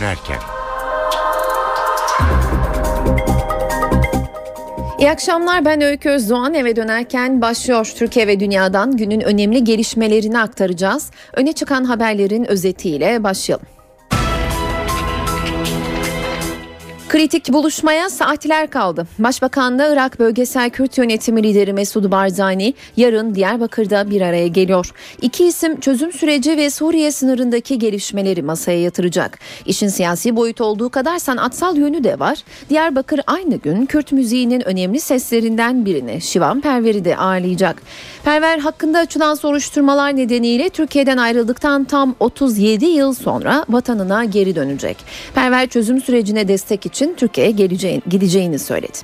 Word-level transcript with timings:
dönerken. 0.00 0.38
İyi 4.98 5.10
akşamlar 5.10 5.64
ben 5.64 5.80
Öykü 5.80 6.10
Özdoğan 6.10 6.54
eve 6.54 6.76
dönerken 6.76 7.40
başlıyor. 7.40 7.92
Türkiye 7.96 8.26
ve 8.26 8.40
dünyadan 8.40 8.96
günün 8.96 9.20
önemli 9.20 9.64
gelişmelerini 9.64 10.38
aktaracağız. 10.38 11.10
Öne 11.32 11.52
çıkan 11.52 11.84
haberlerin 11.84 12.44
özetiyle 12.44 13.24
başlayalım. 13.24 13.66
Kritik 17.10 17.52
buluşmaya 17.52 18.10
saatler 18.10 18.70
kaldı. 18.70 19.06
Başbakanla 19.18 19.92
Irak 19.92 20.18
Bölgesel 20.18 20.70
Kürt 20.70 20.98
Yönetimi 20.98 21.42
lideri 21.42 21.72
Mesud 21.72 22.10
Barzani 22.10 22.74
yarın 22.96 23.34
Diyarbakır'da 23.34 24.10
bir 24.10 24.20
araya 24.20 24.46
geliyor. 24.46 24.90
İki 25.22 25.44
isim 25.46 25.80
çözüm 25.80 26.12
süreci 26.12 26.56
ve 26.56 26.70
Suriye 26.70 27.12
sınırındaki 27.12 27.78
gelişmeleri 27.78 28.42
masaya 28.42 28.80
yatıracak. 28.80 29.38
İşin 29.66 29.88
siyasi 29.88 30.36
boyut 30.36 30.60
olduğu 30.60 30.90
kadar 30.90 31.18
sanatsal 31.18 31.76
yönü 31.76 32.04
de 32.04 32.18
var. 32.18 32.38
Diyarbakır 32.68 33.20
aynı 33.26 33.56
gün 33.56 33.86
Kürt 33.86 34.12
müziğinin 34.12 34.68
önemli 34.68 35.00
seslerinden 35.00 35.86
birini 35.86 36.20
Şivan 36.20 36.60
Perver'i 36.60 37.04
de 37.04 37.16
ağırlayacak. 37.16 37.82
Perver 38.24 38.58
hakkında 38.58 38.98
açılan 38.98 39.34
soruşturmalar 39.34 40.16
nedeniyle 40.16 40.68
Türkiye'den 40.68 41.16
ayrıldıktan 41.16 41.84
tam 41.84 42.14
37 42.20 42.84
yıl 42.84 43.14
sonra 43.14 43.64
vatanına 43.68 44.24
geri 44.24 44.54
dönecek. 44.54 44.96
Perver 45.34 45.66
çözüm 45.66 46.00
sürecine 46.00 46.48
destek 46.48 46.86
için 46.86 46.99
için 47.00 47.14
Türkiye'ye 47.14 47.52
geleceğini, 47.52 48.02
gideceğini 48.08 48.58
söyledi. 48.58 48.98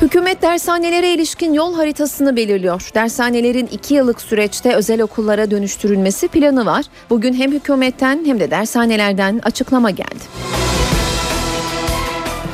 Hükümet 0.00 0.42
dershanelere 0.42 1.12
ilişkin 1.12 1.52
yol 1.52 1.74
haritasını 1.74 2.36
belirliyor. 2.36 2.90
Dershanelerin 2.94 3.66
iki 3.72 3.94
yıllık 3.94 4.20
süreçte 4.20 4.74
özel 4.74 5.02
okullara 5.02 5.50
dönüştürülmesi 5.50 6.28
planı 6.28 6.66
var. 6.66 6.84
Bugün 7.10 7.34
hem 7.34 7.52
hükümetten 7.52 8.24
hem 8.24 8.40
de 8.40 8.50
dershanelerden 8.50 9.40
açıklama 9.42 9.90
geldi. 9.90 10.24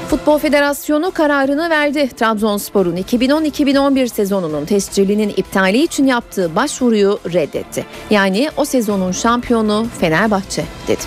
Futbol 0.08 0.38
Federasyonu 0.38 1.10
kararını 1.10 1.70
verdi. 1.70 2.08
Trabzonspor'un 2.08 2.96
2010-2011 2.96 4.08
sezonunun 4.08 4.64
tescilinin 4.64 5.28
iptali 5.28 5.82
için 5.82 6.06
yaptığı 6.06 6.56
başvuruyu 6.56 7.20
reddetti. 7.32 7.84
Yani 8.10 8.50
o 8.56 8.64
sezonun 8.64 9.12
şampiyonu 9.12 9.86
Fenerbahçe 10.00 10.64
dedi. 10.88 11.02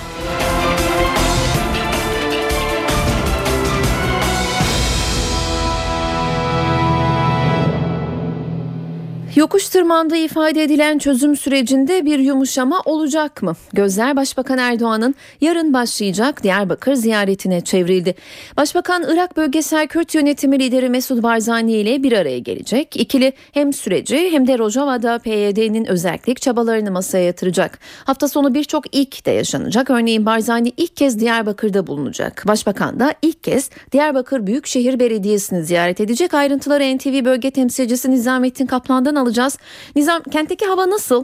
Yokuş 9.38 9.70
tırmandığı 9.70 10.16
ifade 10.16 10.64
edilen 10.64 10.98
çözüm 10.98 11.36
sürecinde 11.36 12.06
bir 12.06 12.20
yumuşama 12.20 12.82
olacak 12.86 13.44
mı? 13.44 13.54
Gözler 13.74 14.16
Başbakan 14.16 14.58
Erdoğan'ın 14.58 15.16
yarın 15.42 15.74
başlayacak 15.74 16.44
Diyarbakır 16.44 16.94
ziyaretine 16.94 17.62
çevrildi. 17.62 18.16
Başbakan 18.58 19.04
Irak 19.10 19.38
Bölgesel 19.38 19.88
Kürt 19.88 20.16
Yönetimi 20.16 20.60
lideri 20.60 20.90
Mesud 20.90 21.24
Barzani 21.24 21.74
ile 21.74 22.04
bir 22.04 22.12
araya 22.12 22.40
gelecek. 22.40 22.96
İkili 22.96 23.34
hem 23.52 23.74
süreci 23.74 24.30
hem 24.32 24.48
de 24.48 24.58
Rojava'da 24.58 25.20
PYD'nin 25.20 25.86
özellik 25.86 26.42
çabalarını 26.42 26.92
masaya 26.92 27.24
yatıracak. 27.24 27.80
Hafta 28.04 28.28
sonu 28.28 28.54
birçok 28.54 28.96
ilk 28.96 29.26
de 29.26 29.32
yaşanacak. 29.32 29.90
Örneğin 29.90 30.26
Barzani 30.26 30.74
ilk 30.78 30.96
kez 30.96 31.20
Diyarbakır'da 31.20 31.88
bulunacak. 31.88 32.44
Başbakan 32.48 33.00
da 33.00 33.14
ilk 33.22 33.44
kez 33.44 33.70
Diyarbakır 33.92 34.48
Büyükşehir 34.48 35.00
Belediyesi'ni 35.00 35.64
ziyaret 35.64 36.02
edecek. 36.02 36.34
Ayrıntıları 36.34 36.98
NTV 36.98 37.26
Bölge 37.26 37.52
Temsilcisi 37.52 38.12
Nizamettin 38.12 38.66
Kaplan'dan 38.66 39.16
alacak 39.16 39.27
alacağız. 39.28 39.60
Nizam 39.96 40.22
kentteki 40.32 40.66
hava 40.66 40.90
nasıl? 40.90 41.24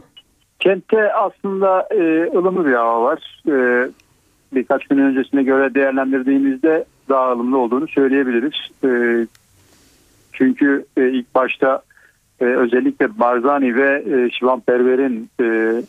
Kentte 0.60 1.12
aslında 1.12 1.88
e, 1.90 2.30
ılımlı 2.36 2.66
bir 2.66 2.72
hava 2.72 3.02
var. 3.02 3.42
E, 3.48 3.88
birkaç 4.52 4.86
gün 4.86 4.98
öncesine 4.98 5.42
göre 5.42 5.74
değerlendirdiğimizde 5.74 6.84
daha 7.08 7.32
ılımlı 7.32 7.58
olduğunu 7.58 7.88
söyleyebiliriz. 7.88 8.54
E, 8.84 8.90
çünkü 10.32 10.86
e, 10.96 11.08
ilk 11.08 11.34
başta 11.34 11.82
e, 12.40 12.44
özellikle 12.44 13.18
Barzani 13.18 13.76
ve 13.76 14.04
e, 14.10 14.30
Şivan 14.30 14.60
Perver'in 14.60 15.30
e, 15.40 15.82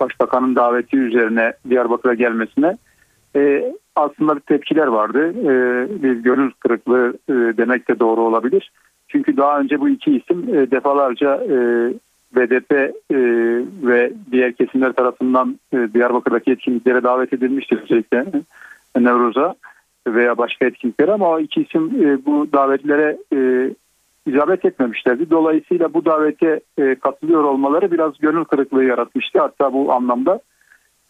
başbakanın 0.00 0.56
daveti 0.56 0.98
üzerine 0.98 1.52
Diyarbakır'a 1.70 2.14
gelmesine 2.14 2.76
e, 3.36 3.72
aslında 3.96 4.36
bir 4.36 4.40
tepkiler 4.40 4.86
vardı. 4.86 5.30
E, 5.30 5.52
bir 6.02 6.12
gönül 6.12 6.50
kırıklığı 6.60 7.14
e, 7.28 7.32
demek 7.32 7.88
de 7.88 7.98
doğru 7.98 8.20
olabilir. 8.20 8.70
Çünkü 9.08 9.36
daha 9.36 9.60
önce 9.60 9.80
bu 9.80 9.88
iki 9.88 10.16
isim 10.16 10.54
e, 10.54 10.70
defalarca 10.70 11.34
e, 11.44 11.56
BDP 12.36 12.72
e, 12.72 13.18
ve 13.82 14.12
diğer 14.32 14.52
kesimler 14.52 14.92
tarafından 14.92 15.58
e, 15.72 15.88
Diyarbakır'daki 15.94 16.50
etkinliklere 16.50 17.02
davet 17.02 17.32
edilmiştir 17.32 17.82
özellikle 17.82 18.24
Nevruz'a 18.96 19.54
veya 20.06 20.38
başka 20.38 20.66
etkinliklere 20.66 21.12
ama 21.12 21.30
o 21.30 21.40
iki 21.40 21.62
isim 21.62 21.84
e, 22.04 22.26
bu 22.26 22.52
davetlere 22.52 23.18
e, 23.34 23.70
icabet 24.26 24.64
etmemişlerdi. 24.64 25.30
Dolayısıyla 25.30 25.94
bu 25.94 26.04
davete 26.04 26.60
e, 26.78 26.94
katılıyor 26.94 27.44
olmaları 27.44 27.92
biraz 27.92 28.18
gönül 28.18 28.44
kırıklığı 28.44 28.84
yaratmıştı. 28.84 29.38
Hatta 29.40 29.72
bu 29.72 29.92
anlamda 29.92 30.40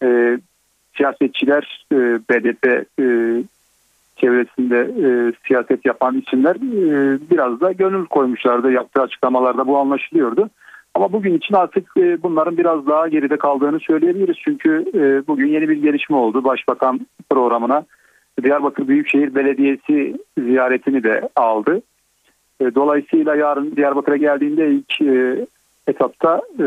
e, 0.02 0.38
siyasetçiler 0.96 1.86
e, 1.92 1.96
BDP 1.96 2.66
e, 3.00 3.04
çevresinde 4.16 4.78
e, 4.78 5.32
siyaset 5.46 5.86
yapan 5.86 6.18
isimler 6.18 6.56
e, 6.56 7.18
biraz 7.30 7.60
da 7.60 7.72
gönül 7.72 8.06
koymuşlardı. 8.06 8.72
Yaptığı 8.72 9.02
açıklamalarda 9.02 9.66
bu 9.66 9.78
anlaşılıyordu. 9.78 10.50
Ama 10.94 11.12
bugün 11.12 11.34
için 11.34 11.54
artık 11.54 11.96
e, 11.96 12.22
bunların 12.22 12.58
biraz 12.58 12.86
daha 12.86 13.08
geride 13.08 13.36
kaldığını 13.36 13.80
söyleyebiliriz. 13.80 14.36
Çünkü 14.44 14.84
e, 14.94 15.26
bugün 15.28 15.46
yeni 15.46 15.68
bir 15.68 15.82
gelişme 15.82 16.16
oldu. 16.16 16.44
Başbakan 16.44 17.06
programına 17.30 17.84
Diyarbakır 18.42 18.88
Büyükşehir 18.88 19.34
Belediyesi 19.34 20.16
ziyaretini 20.38 21.02
de 21.02 21.28
aldı. 21.36 21.82
E, 22.60 22.74
dolayısıyla 22.74 23.36
yarın 23.36 23.76
Diyarbakır'a 23.76 24.16
geldiğinde 24.16 24.70
ilk 24.70 25.00
e, 25.00 25.46
etapta 25.86 26.42
e, 26.58 26.64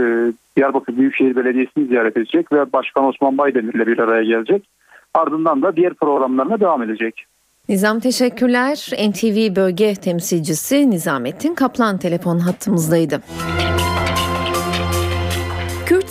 Diyarbakır 0.58 0.98
Büyükşehir 0.98 1.36
Belediyesi'ni 1.36 1.86
ziyaret 1.86 2.18
edecek 2.18 2.52
ve 2.52 2.74
Başkan 2.74 3.06
Osman 3.06 3.38
Baydemir 3.38 3.74
ile 3.74 3.88
bir 3.88 4.00
araya 4.00 4.24
gelecek. 4.24 4.70
Ardından 5.14 5.62
da 5.62 5.76
diğer 5.76 5.94
programlarına 5.94 6.60
devam 6.60 6.84
edecek. 6.84 7.26
Nizam 7.70 8.00
teşekkürler. 8.00 8.90
NTV 9.10 9.56
bölge 9.56 9.96
temsilcisi 9.96 10.90
Nizamettin 10.90 11.56
Kaplan 11.56 11.98
telefon 11.98 12.40
hattımızdaydı. 12.40 13.22
Kürt 13.60 13.79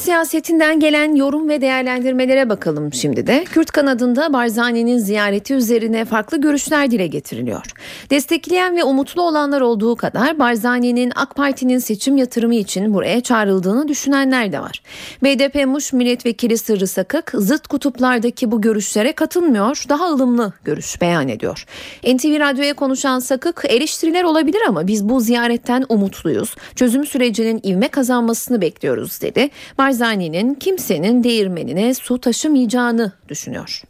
siyasetinden 0.09 0.81
gelen 0.81 1.15
yorum 1.15 1.49
ve 1.49 1.61
değerlendirmelere 1.61 2.49
bakalım 2.49 2.93
şimdi 2.93 3.27
de. 3.27 3.45
Kürt 3.45 3.71
kanadında 3.71 4.33
Barzani'nin 4.33 4.99
ziyareti 4.99 5.55
üzerine 5.55 6.05
farklı 6.05 6.41
görüşler 6.41 6.91
dile 6.91 7.07
getiriliyor. 7.07 7.67
Destekleyen 8.11 8.77
ve 8.77 8.85
umutlu 8.85 9.23
olanlar 9.23 9.61
olduğu 9.61 9.97
kadar 9.97 10.39
Barzani'nin 10.39 11.13
AK 11.15 11.35
Parti'nin 11.35 11.79
seçim 11.79 12.17
yatırımı 12.17 12.55
için 12.55 12.95
buraya 12.95 13.21
çağrıldığını 13.21 13.89
düşünenler 13.89 14.53
de 14.53 14.61
var. 14.61 14.83
BDP 15.23 15.67
Muş 15.67 15.93
Milletvekili 15.93 16.59
Sırrı 16.59 16.87
Sakık 16.87 17.33
zıt 17.35 17.67
kutuplardaki 17.67 18.51
bu 18.51 18.61
görüşlere 18.61 19.13
katılmıyor, 19.13 19.85
daha 19.89 20.09
ılımlı 20.09 20.53
görüş 20.65 21.01
beyan 21.01 21.29
ediyor. 21.29 21.65
NTV 22.05 22.41
Radyo'ya 22.41 22.75
konuşan 22.75 23.19
Sakık 23.19 23.63
eleştiriler 23.69 24.25
olabilir 24.25 24.61
ama 24.69 24.87
biz 24.87 25.09
bu 25.09 25.21
ziyaretten 25.21 25.85
umutluyuz. 25.89 26.55
Çözüm 26.77 27.07
sürecinin 27.07 27.61
ivme 27.65 27.89
kazanmasını 27.89 28.61
bekliyoruz 28.61 29.23
dedi. 29.23 29.51
Barzani'nin 29.99 30.55
kimsenin 30.55 31.25
değirmenine 31.25 31.95
su 31.95 32.21
taşımayacağını 32.21 33.13
düşünüyor. 33.29 33.83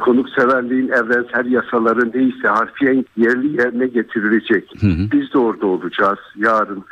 Konukseverliğin 0.00 0.88
evrensel 0.88 1.52
yasaları 1.52 2.10
neyse 2.14 2.48
harfiyen 2.48 3.04
yerli 3.16 3.60
yerine 3.60 3.86
getirilecek. 3.86 4.64
Hı 4.80 4.86
hı. 4.86 5.10
Biz 5.12 5.32
de 5.32 5.38
orada 5.38 5.66
olacağız. 5.66 6.18
Yarın 6.36 6.84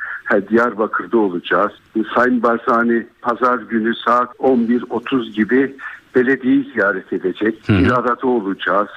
Diyarbakır'da 0.49 1.19
olacağız. 1.19 1.73
Sayın 2.15 2.43
Barzani 2.43 3.07
pazar 3.23 3.59
günü 3.59 3.95
saat 3.95 4.29
11.30 4.37 5.31
gibi 5.33 5.77
belediyeyi 6.15 6.73
ziyaret 6.73 7.13
edecek. 7.13 7.59
Hı 7.67 7.73
hı. 7.73 7.79
Bir 7.79 7.91
arada 7.91 8.27
olacağız. 8.27 8.89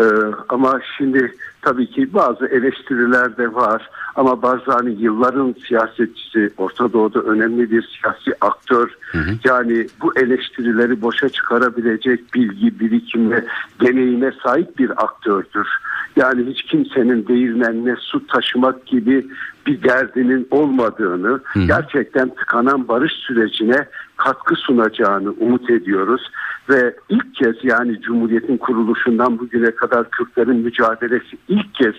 Ee, 0.00 0.04
ama 0.48 0.80
şimdi 0.98 1.34
tabii 1.62 1.90
ki 1.90 2.14
bazı 2.14 2.46
eleştiriler 2.46 3.36
de 3.36 3.54
var. 3.54 3.90
Ama 4.16 4.42
Barzani 4.42 5.02
yılların 5.02 5.54
siyasetçisi, 5.68 6.50
Orta 6.56 6.92
Doğu'da 6.92 7.20
önemli 7.20 7.70
bir 7.70 7.82
siyasi 7.82 8.34
aktör. 8.40 8.96
Hı 9.12 9.18
hı. 9.18 9.30
Yani 9.44 9.86
bu 10.02 10.18
eleştirileri 10.18 11.02
boşa 11.02 11.28
çıkarabilecek 11.28 12.34
bilgi, 12.34 12.80
birikim 12.80 13.30
ve 13.30 13.44
deneyime 13.80 14.32
sahip 14.42 14.78
bir 14.78 15.04
aktördür. 15.04 15.68
Yani 16.16 16.46
hiç 16.46 16.62
kimsenin 16.62 17.28
değirmenine 17.28 17.96
su 17.98 18.26
taşımak 18.26 18.86
gibi 18.86 19.26
bir 19.66 19.82
derdinin 19.82 20.48
olmadığını, 20.50 21.40
hı. 21.44 21.60
gerçekten 21.66 22.28
tıkanan 22.28 22.88
barış 22.88 23.12
sürecine 23.12 23.86
katkı 24.16 24.54
sunacağını 24.56 25.30
umut 25.30 25.70
ediyoruz. 25.70 26.30
Ve 26.68 26.94
ilk 27.08 27.34
kez 27.34 27.54
yani 27.62 28.00
Cumhuriyet'in 28.00 28.56
kuruluşundan 28.56 29.38
bugüne 29.38 29.70
kadar 29.70 30.10
Kürtlerin 30.10 30.56
mücadelesi 30.56 31.36
ilk 31.48 31.74
kez 31.74 31.94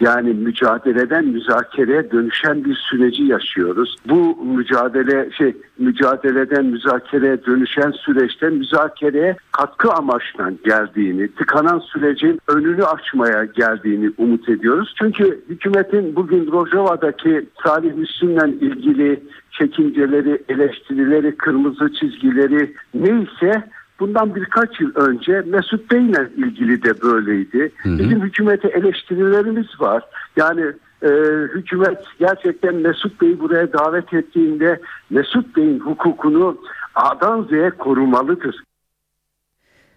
yani 0.00 0.32
mücadeleden 0.32 1.24
müzakereye 1.24 2.10
dönüşen 2.10 2.64
bir 2.64 2.74
süreci 2.74 3.22
yaşıyoruz. 3.22 3.96
Bu 4.08 4.44
mücadele 4.44 5.30
şey 5.30 5.56
mücadeleden 5.78 6.64
müzakereye 6.64 7.44
dönüşen 7.46 7.90
süreçte 7.90 8.48
müzakereye 8.48 9.36
katkı 9.52 9.92
amaçlan 9.92 10.58
geldiğini, 10.64 11.28
tıkanan 11.28 11.78
sürecin 11.78 12.40
önünü 12.48 12.84
açmaya 12.84 13.44
geldiğini 13.44 14.10
umut 14.18 14.48
ediyoruz. 14.48 14.94
Çünkü 14.98 15.40
hükümetin 15.48 16.16
bugün 16.16 16.52
Rojava'daki 16.52 17.48
Salih 17.64 17.94
Müslüm'le 17.94 18.60
ilgili 18.60 19.22
çekinceleri, 19.50 20.42
eleştirileri, 20.48 21.36
kırmızı 21.36 21.92
çizgileri 21.92 22.74
neyse 22.94 23.64
bundan 24.00 24.34
birkaç 24.34 24.80
yıl 24.80 24.94
önce 24.94 25.42
Mesut 25.46 25.90
Bey'le 25.90 26.28
ilgili 26.36 26.82
de 26.82 27.02
böyleydi. 27.02 27.72
Hı 27.82 27.88
hı. 27.88 27.98
Bizim 27.98 28.22
hükümete 28.22 28.68
eleştirilerimiz 28.68 29.80
var. 29.80 30.02
Yani 30.36 30.64
e, 31.02 31.08
hükümet 31.54 32.04
gerçekten 32.18 32.74
Mesut 32.74 33.20
Bey'i 33.20 33.40
buraya 33.40 33.72
davet 33.72 34.14
ettiğinde 34.14 34.80
Mesut 35.10 35.56
Bey'in 35.56 35.80
hukukunu 35.80 36.58
A'dan 36.94 37.42
Z'ye 37.42 37.70
korumalıdır. 37.70 38.62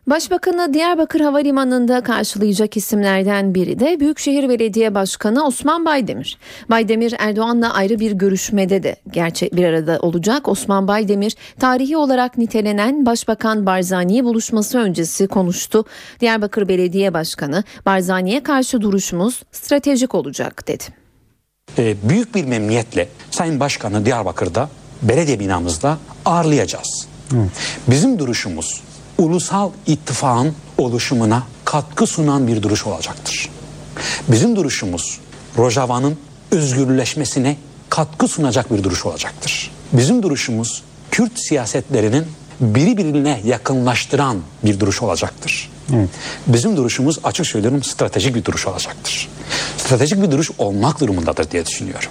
Başbakanı 0.07 0.73
Diyarbakır 0.73 1.21
Havalimanı'nda 1.21 2.01
karşılayacak 2.01 2.77
isimlerden 2.77 3.55
biri 3.55 3.79
de 3.79 3.99
Büyükşehir 3.99 4.49
Belediye 4.49 4.95
Başkanı 4.95 5.45
Osman 5.45 5.85
Baydemir. 5.85 6.37
Baydemir 6.69 7.13
Erdoğan'la 7.19 7.73
ayrı 7.73 7.99
bir 7.99 8.11
görüşmede 8.11 8.83
de 8.83 8.95
gerçek 9.11 9.55
bir 9.55 9.63
arada 9.63 9.99
olacak. 10.01 10.47
Osman 10.47 10.87
Baydemir 10.87 11.35
tarihi 11.59 11.97
olarak 11.97 12.37
nitelenen 12.37 13.05
Başbakan 13.05 13.65
Barzani 13.65 14.23
buluşması 14.23 14.77
öncesi 14.79 15.27
konuştu. 15.27 15.85
Diyarbakır 16.19 16.67
Belediye 16.67 17.13
Başkanı 17.13 17.63
Barzani'ye 17.85 18.43
karşı 18.43 18.81
duruşumuz 18.81 19.43
stratejik 19.51 20.15
olacak 20.15 20.67
dedi. 20.67 20.83
Ee, 21.77 21.95
büyük 22.03 22.35
bir 22.35 22.45
memnuniyetle 22.45 23.09
Sayın 23.31 23.59
Başkanı 23.59 24.05
Diyarbakır'da 24.05 24.69
belediye 25.01 25.39
binamızda 25.39 25.97
ağırlayacağız. 26.25 27.07
Evet. 27.35 27.51
Bizim 27.87 28.19
duruşumuz 28.19 28.81
ulusal 29.17 29.71
ittifakın 29.87 30.55
oluşumuna 30.77 31.43
katkı 31.65 32.07
sunan 32.07 32.47
bir 32.47 32.63
duruş 32.63 32.87
olacaktır. 32.87 33.49
Bizim 34.27 34.55
duruşumuz 34.55 35.19
Rojava'nın 35.57 36.17
özgürleşmesine 36.51 37.57
katkı 37.89 38.27
sunacak 38.27 38.73
bir 38.73 38.83
duruş 38.83 39.05
olacaktır. 39.05 39.71
Bizim 39.93 40.23
duruşumuz 40.23 40.83
Kürt 41.11 41.39
siyasetlerinin 41.39 42.25
birbirine 42.61 43.41
yakınlaştıran 43.45 44.37
bir 44.63 44.79
duruş 44.79 45.01
olacaktır. 45.01 45.71
Evet. 45.93 46.09
Bizim 46.47 46.77
duruşumuz 46.77 47.19
açık 47.23 47.47
söylüyorum 47.47 47.83
stratejik 47.83 48.35
bir 48.35 48.45
duruş 48.45 48.67
olacaktır. 48.67 49.29
Stratejik 49.77 50.21
bir 50.21 50.31
duruş 50.31 50.51
olmak 50.57 50.99
durumundadır 50.99 51.51
diye 51.51 51.65
düşünüyorum. 51.65 52.09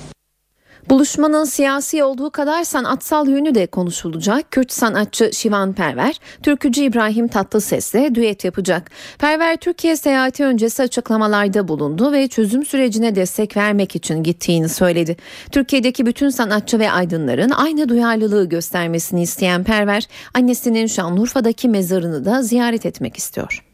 Buluşmanın 0.91 1.45
siyasi 1.45 2.05
olduğu 2.05 2.31
kadar 2.31 2.65
sanatsal 2.65 3.29
yönü 3.29 3.55
de 3.55 3.67
konuşulacak. 3.67 4.51
Kürt 4.51 4.73
sanatçı 4.73 5.31
Şivan 5.33 5.73
Perver, 5.73 6.21
türkücü 6.43 6.83
İbrahim 6.83 7.29
Tatlıses'le 7.29 8.15
düet 8.15 8.45
yapacak. 8.45 8.91
Perver 9.19 9.57
Türkiye 9.57 9.97
seyahati 9.97 10.45
öncesi 10.45 10.83
açıklamalarda 10.83 11.69
bulundu 11.69 12.13
ve 12.13 12.29
çözüm 12.29 12.67
sürecine 12.67 13.15
destek 13.15 13.57
vermek 13.57 13.97
için 13.97 14.23
gittiğini 14.23 14.69
söyledi. 14.69 15.17
Türkiye'deki 15.53 16.07
bütün 16.07 16.29
sanatçı 16.29 16.79
ve 16.79 16.91
aydınların 16.91 17.51
aynı 17.51 17.89
duyarlılığı 17.89 18.49
göstermesini 18.49 19.23
isteyen 19.23 19.65
Perver, 19.65 20.09
annesinin 20.35 20.87
Şanlıurfa'daki 20.87 21.69
mezarını 21.69 22.25
da 22.25 22.43
ziyaret 22.43 22.87
etmek 22.87 23.17
istiyor. 23.17 23.66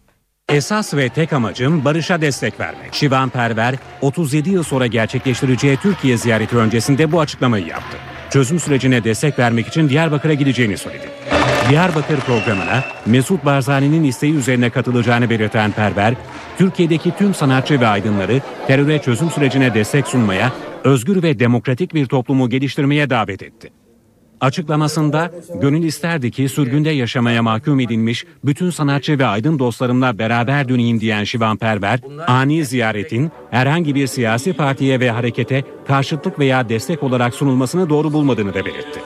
Esas 0.53 0.95
ve 0.95 1.09
tek 1.09 1.33
amacım 1.33 1.85
barışa 1.85 2.21
destek 2.21 2.61
vermek. 2.61 2.95
Şivan 2.95 3.29
Perver 3.29 3.75
37 4.01 4.51
yıl 4.51 4.63
sonra 4.63 4.87
gerçekleştireceği 4.87 5.77
Türkiye 5.77 6.17
ziyareti 6.17 6.57
öncesinde 6.57 7.13
bu 7.13 7.21
açıklamayı 7.21 7.67
yaptı. 7.67 7.97
Çözüm 8.31 8.61
sürecine 8.61 9.05
destek 9.05 9.39
vermek 9.39 9.69
için 9.69 9.89
Diyarbakır'a 9.89 10.35
gideceğini 10.35 10.79
söyledi. 10.79 11.09
Diyarbakır 11.71 12.21
programına 12.21 12.85
Mesut 13.07 13.45
Barzani'nin 13.45 14.05
isteği 14.05 14.35
üzerine 14.35 14.71
katılacağını 14.71 15.31
belirten 15.31 15.73
Perver, 15.73 16.15
Türkiye'deki 16.59 17.17
tüm 17.19 17.35
sanatçı 17.35 17.81
ve 17.81 17.87
aydınları 17.87 18.41
teröre 18.67 18.99
çözüm 18.99 19.31
sürecine 19.31 19.75
destek 19.75 20.07
sunmaya, 20.07 20.53
özgür 20.85 21.23
ve 21.23 21.39
demokratik 21.39 21.95
bir 21.95 22.07
toplumu 22.07 22.49
geliştirmeye 22.49 23.11
davet 23.11 23.43
etti. 23.43 23.82
Açıklamasında 24.43 25.31
gönül 25.61 25.83
isterdi 25.83 26.31
ki 26.31 26.49
sürgünde 26.49 26.91
yaşamaya 26.91 27.43
mahkum 27.43 27.81
edilmiş 27.81 28.25
bütün 28.45 28.71
sanatçı 28.71 29.19
ve 29.19 29.27
aydın 29.27 29.59
dostlarımla 29.59 30.19
beraber 30.19 30.69
döneyim 30.69 31.01
diyen 31.01 31.25
Şivan 31.25 31.57
Perver, 31.57 32.01
ani 32.27 32.65
ziyaretin 32.65 33.31
herhangi 33.51 33.95
bir 33.95 34.07
siyasi 34.07 34.53
partiye 34.53 35.01
ve 35.01 35.11
harekete 35.11 35.65
karşıtlık 35.87 36.39
veya 36.39 36.69
destek 36.69 37.03
olarak 37.03 37.35
sunulmasını 37.35 37.89
doğru 37.89 38.13
bulmadığını 38.13 38.55
da 38.55 38.65
belirtti. 38.65 39.01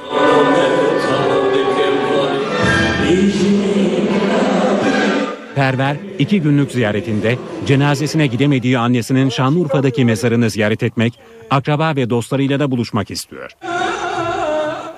Perver 5.54 5.96
iki 6.18 6.40
günlük 6.40 6.72
ziyaretinde 6.72 7.38
cenazesine 7.66 8.26
gidemediği 8.26 8.78
annesinin 8.78 9.28
Şanlıurfa'daki 9.28 10.04
mezarını 10.04 10.50
ziyaret 10.50 10.82
etmek, 10.82 11.18
akraba 11.50 11.96
ve 11.96 12.10
dostlarıyla 12.10 12.60
da 12.60 12.70
buluşmak 12.70 13.10
istiyor. 13.10 13.50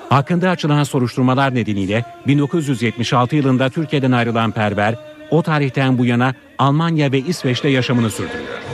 Hakkında 0.09 0.51
açılan 0.51 0.83
soruşturmalar 0.83 1.55
nedeniyle 1.55 2.05
1976 2.27 3.37
yılında 3.37 3.71
Türkiye'den 3.71 4.13
ayrılan 4.13 4.51
Perver, 4.51 4.95
o 5.31 5.43
tarihten 5.43 5.99
bu 5.99 6.05
yana 6.07 6.35
Almanya 6.59 7.13
ve 7.13 7.19
İsveç'te 7.19 7.69
yaşamını 7.69 8.11
sürdürüyor. 8.11 8.68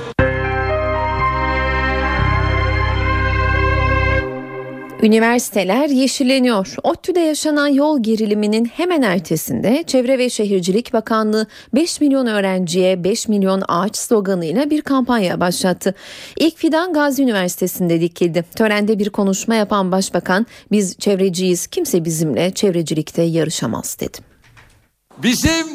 Üniversiteler 5.04 5.88
yeşilleniyor. 5.88 6.74
ODTÜ'de 6.82 7.20
yaşanan 7.20 7.68
yol 7.68 8.02
geriliminin 8.02 8.64
hemen 8.64 9.02
ertesinde 9.02 9.84
Çevre 9.86 10.18
ve 10.18 10.30
Şehircilik 10.30 10.92
Bakanlığı 10.92 11.46
5 11.74 12.00
milyon 12.00 12.26
öğrenciye 12.26 13.04
5 13.04 13.28
milyon 13.28 13.62
ağaç 13.68 13.96
sloganıyla 13.96 14.70
bir 14.70 14.82
kampanya 14.82 15.40
başlattı. 15.40 15.94
İlk 16.36 16.56
fidan 16.56 16.92
Gazi 16.92 17.22
Üniversitesi'nde 17.22 18.00
dikildi. 18.00 18.44
Törende 18.56 18.98
bir 18.98 19.10
konuşma 19.10 19.54
yapan 19.54 19.92
Başbakan 19.92 20.46
biz 20.72 20.98
çevreciyiz 20.98 21.66
kimse 21.66 22.04
bizimle 22.04 22.50
çevrecilikte 22.54 23.22
yarışamaz 23.22 23.96
dedi. 24.00 24.18
Bizim 25.22 25.66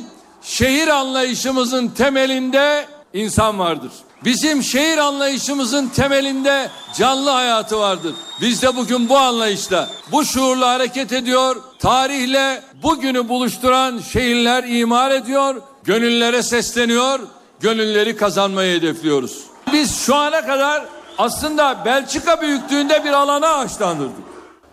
şehir 0.42 0.88
anlayışımızın 0.88 1.88
temelinde 1.88 2.86
insan 3.14 3.60
vardır. 3.60 3.92
Bizim 4.26 4.64
şehir 4.64 4.98
anlayışımızın 4.98 5.88
temelinde 5.88 6.70
canlı 6.98 7.30
hayatı 7.30 7.80
vardır. 7.80 8.16
Biz 8.42 8.62
de 8.62 8.76
bugün 8.76 9.10
bu 9.10 9.18
anlayışla, 9.18 9.90
bu 10.12 10.26
şuurla 10.26 10.70
hareket 10.70 11.14
ediyor. 11.14 11.56
Tarihle 11.80 12.62
bugünü 12.84 13.30
buluşturan 13.30 14.00
şehirler 14.00 14.64
imar 14.64 15.12
ediyor, 15.12 15.62
gönüllere 15.84 16.44
sesleniyor, 16.44 17.20
gönülleri 17.60 18.16
kazanmayı 18.16 18.78
hedefliyoruz. 18.78 19.44
Biz 19.74 20.00
şu 20.06 20.16
ana 20.16 20.46
kadar 20.46 20.86
aslında 21.18 21.86
Belçika 21.86 22.42
büyüklüğünde 22.42 23.06
bir 23.06 23.14
alana 23.14 23.48
ağaçlandırdık. 23.48 24.16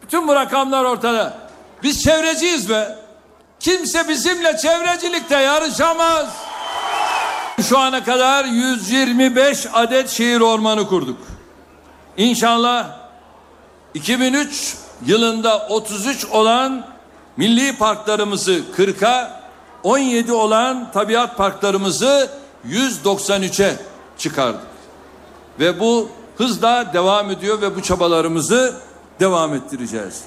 Bütün 0.03 0.29
bu 0.29 0.35
rakamlar 0.35 0.85
ortada. 0.85 1.39
Biz 1.83 2.03
çevreciyiz 2.03 2.71
be. 2.71 2.99
Kimse 3.61 4.09
bizimle 4.09 4.57
çevrecilikte 4.57 5.37
yarışamaz. 5.37 6.27
Şu 7.63 7.79
ana 7.79 8.05
kadar 8.05 8.45
125 8.45 9.67
adet 9.73 10.09
şehir 10.09 10.41
ormanı 10.41 10.89
kurduk. 10.89 11.19
İnşallah 12.17 12.99
2003 13.95 14.77
yılında 15.07 15.67
33 15.69 16.25
olan 16.25 16.87
milli 17.37 17.77
parklarımızı 17.77 18.61
40'a 18.77 19.41
17 19.83 20.33
olan 20.33 20.93
tabiat 20.93 21.37
parklarımızı 21.37 22.31
193'e 22.69 23.77
çıkardık. 24.19 24.61
Ve 25.61 25.81
bu 25.81 26.09
hızla 26.37 26.93
devam 26.93 27.31
ediyor 27.31 27.61
ve 27.61 27.77
bu 27.77 27.83
çabalarımızı 27.83 28.75
devam 29.21 29.55
ettireceğiz. 29.55 30.23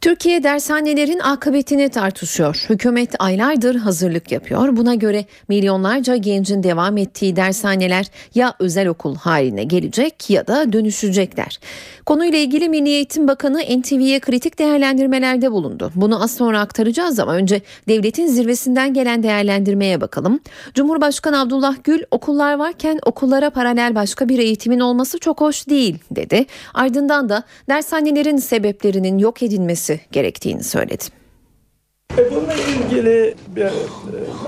Türkiye 0.00 0.42
dershanelerin 0.42 1.18
akıbetini 1.18 1.88
tartışıyor. 1.88 2.66
Hükümet 2.68 3.14
aylardır 3.18 3.76
hazırlık 3.76 4.32
yapıyor. 4.32 4.76
Buna 4.76 4.94
göre 4.94 5.24
milyonlarca 5.48 6.16
gencin 6.16 6.62
devam 6.62 6.96
ettiği 6.96 7.36
dershaneler 7.36 8.06
ya 8.34 8.54
özel 8.58 8.88
okul 8.88 9.16
haline 9.16 9.64
gelecek 9.64 10.30
ya 10.30 10.46
da 10.46 10.72
dönüşecekler. 10.72 11.60
Konuyla 12.06 12.38
ilgili 12.38 12.68
Milli 12.68 12.88
Eğitim 12.88 13.28
Bakanı 13.28 13.58
NTV'ye 13.58 14.20
kritik 14.20 14.58
değerlendirmelerde 14.58 15.52
bulundu. 15.52 15.92
Bunu 15.94 16.22
az 16.22 16.34
sonra 16.34 16.60
aktaracağız 16.60 17.18
ama 17.18 17.34
önce 17.34 17.60
devletin 17.88 18.26
zirvesinden 18.26 18.94
gelen 18.94 19.22
değerlendirmeye 19.22 20.00
bakalım. 20.00 20.40
Cumhurbaşkanı 20.74 21.40
Abdullah 21.40 21.76
Gül 21.84 22.02
okullar 22.10 22.54
varken 22.54 22.98
okullara 23.06 23.50
paralel 23.50 23.94
başka 23.94 24.28
bir 24.28 24.38
eğitimin 24.38 24.80
olması 24.80 25.18
çok 25.18 25.40
hoş 25.40 25.68
değil 25.68 25.98
dedi. 26.10 26.46
Ardından 26.74 27.28
da 27.28 27.42
dershanelerin 27.68 28.36
sebeplerinin 28.36 29.18
yok 29.18 29.42
edilmesi 29.42 29.87
gerektiğini 30.12 30.64
söyledi. 30.64 31.04
E 32.18 32.30
bununla 32.30 32.54
ilgili 32.54 33.34
bir, 33.56 33.64
e, 33.64 33.70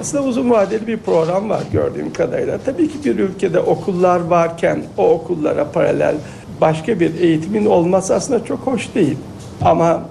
aslında 0.00 0.24
uzun 0.24 0.50
vadeli 0.50 0.86
bir 0.86 0.96
program 0.96 1.50
var 1.50 1.62
gördüğüm 1.72 2.12
kadarıyla. 2.12 2.58
Tabii 2.64 2.88
ki 2.88 3.04
bir 3.04 3.18
ülkede 3.18 3.60
okullar 3.60 4.20
varken 4.20 4.82
o 4.98 5.10
okullara 5.10 5.72
paralel 5.72 6.14
başka 6.60 7.00
bir 7.00 7.20
eğitimin 7.20 7.66
olması 7.66 8.14
aslında 8.14 8.44
çok 8.44 8.58
hoş 8.58 8.94
değil. 8.94 9.16
Ama 9.60 10.02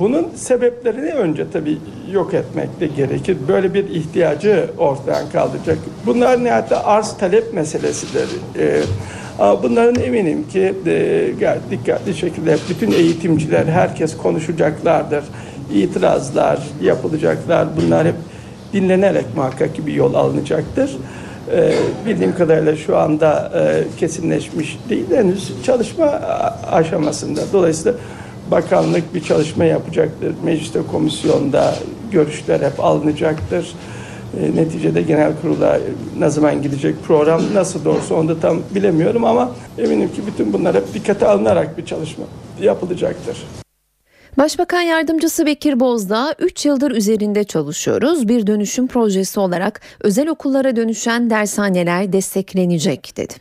bunun 0.00 0.28
sebeplerini 0.34 1.12
önce 1.12 1.46
tabii 1.52 1.78
yok 2.12 2.34
etmek 2.34 2.80
de 2.80 2.86
gerekir. 2.86 3.36
Böyle 3.48 3.74
bir 3.74 3.88
ihtiyacı 3.90 4.70
ortadan 4.78 5.30
kaldıracak. 5.32 5.78
Bunlar 6.06 6.44
nihayet 6.44 6.72
arz 6.72 7.16
talep 7.18 7.54
meselesidir. 7.54 8.28
Ee, 8.58 8.82
ama 9.38 9.62
bunların 9.62 10.02
eminim 10.02 10.48
ki 10.48 10.74
e, 10.86 11.54
dikkatli 11.70 12.14
şekilde 12.14 12.56
bütün 12.68 12.92
eğitimciler, 12.92 13.66
herkes 13.66 14.16
konuşacaklardır. 14.16 15.24
İtirazlar 15.74 16.58
yapılacaklar. 16.82 17.68
Bunlar 17.76 18.06
hep 18.06 18.14
dinlenerek 18.72 19.24
muhakkak 19.36 19.76
ki 19.76 19.86
bir 19.86 19.92
yol 19.92 20.14
alınacaktır. 20.14 20.90
Ee, 21.50 21.72
bildiğim 22.06 22.34
kadarıyla 22.34 22.76
şu 22.76 22.98
anda 22.98 23.52
e, 23.54 23.84
kesinleşmiş 23.98 24.78
değil 24.88 25.04
henüz 25.14 25.52
çalışma 25.64 26.06
aşamasında. 26.70 27.40
Dolayısıyla 27.52 27.98
bakanlık 28.50 29.14
bir 29.14 29.24
çalışma 29.24 29.64
yapacaktır. 29.64 30.34
Mecliste 30.44 30.80
komisyonda 30.92 31.74
görüşler 32.12 32.60
hep 32.60 32.80
alınacaktır. 32.84 33.74
E, 34.40 34.56
neticede 34.56 35.02
genel 35.02 35.32
kurula 35.42 35.80
ne 36.18 36.30
zaman 36.30 36.62
gidecek 36.62 37.02
program 37.06 37.42
nasıl 37.54 37.84
doğrusu 37.84 38.14
onu 38.14 38.28
da 38.28 38.40
tam 38.40 38.58
bilemiyorum 38.74 39.24
ama 39.24 39.52
eminim 39.78 40.12
ki 40.12 40.22
bütün 40.26 40.52
bunlar 40.52 40.74
hep 40.74 40.94
dikkate 40.94 41.26
alınarak 41.26 41.78
bir 41.78 41.86
çalışma 41.86 42.24
yapılacaktır. 42.60 43.36
Başbakan 44.38 44.80
Yardımcısı 44.80 45.46
Bekir 45.46 45.80
Bozdağ 45.80 46.34
3 46.38 46.66
yıldır 46.66 46.90
üzerinde 46.90 47.44
çalışıyoruz. 47.44 48.28
Bir 48.28 48.46
dönüşüm 48.46 48.86
projesi 48.86 49.40
olarak 49.40 49.80
özel 50.00 50.28
okullara 50.28 50.76
dönüşen 50.76 51.30
dershaneler 51.30 52.12
desteklenecek 52.12 53.16
dedi. 53.16 53.34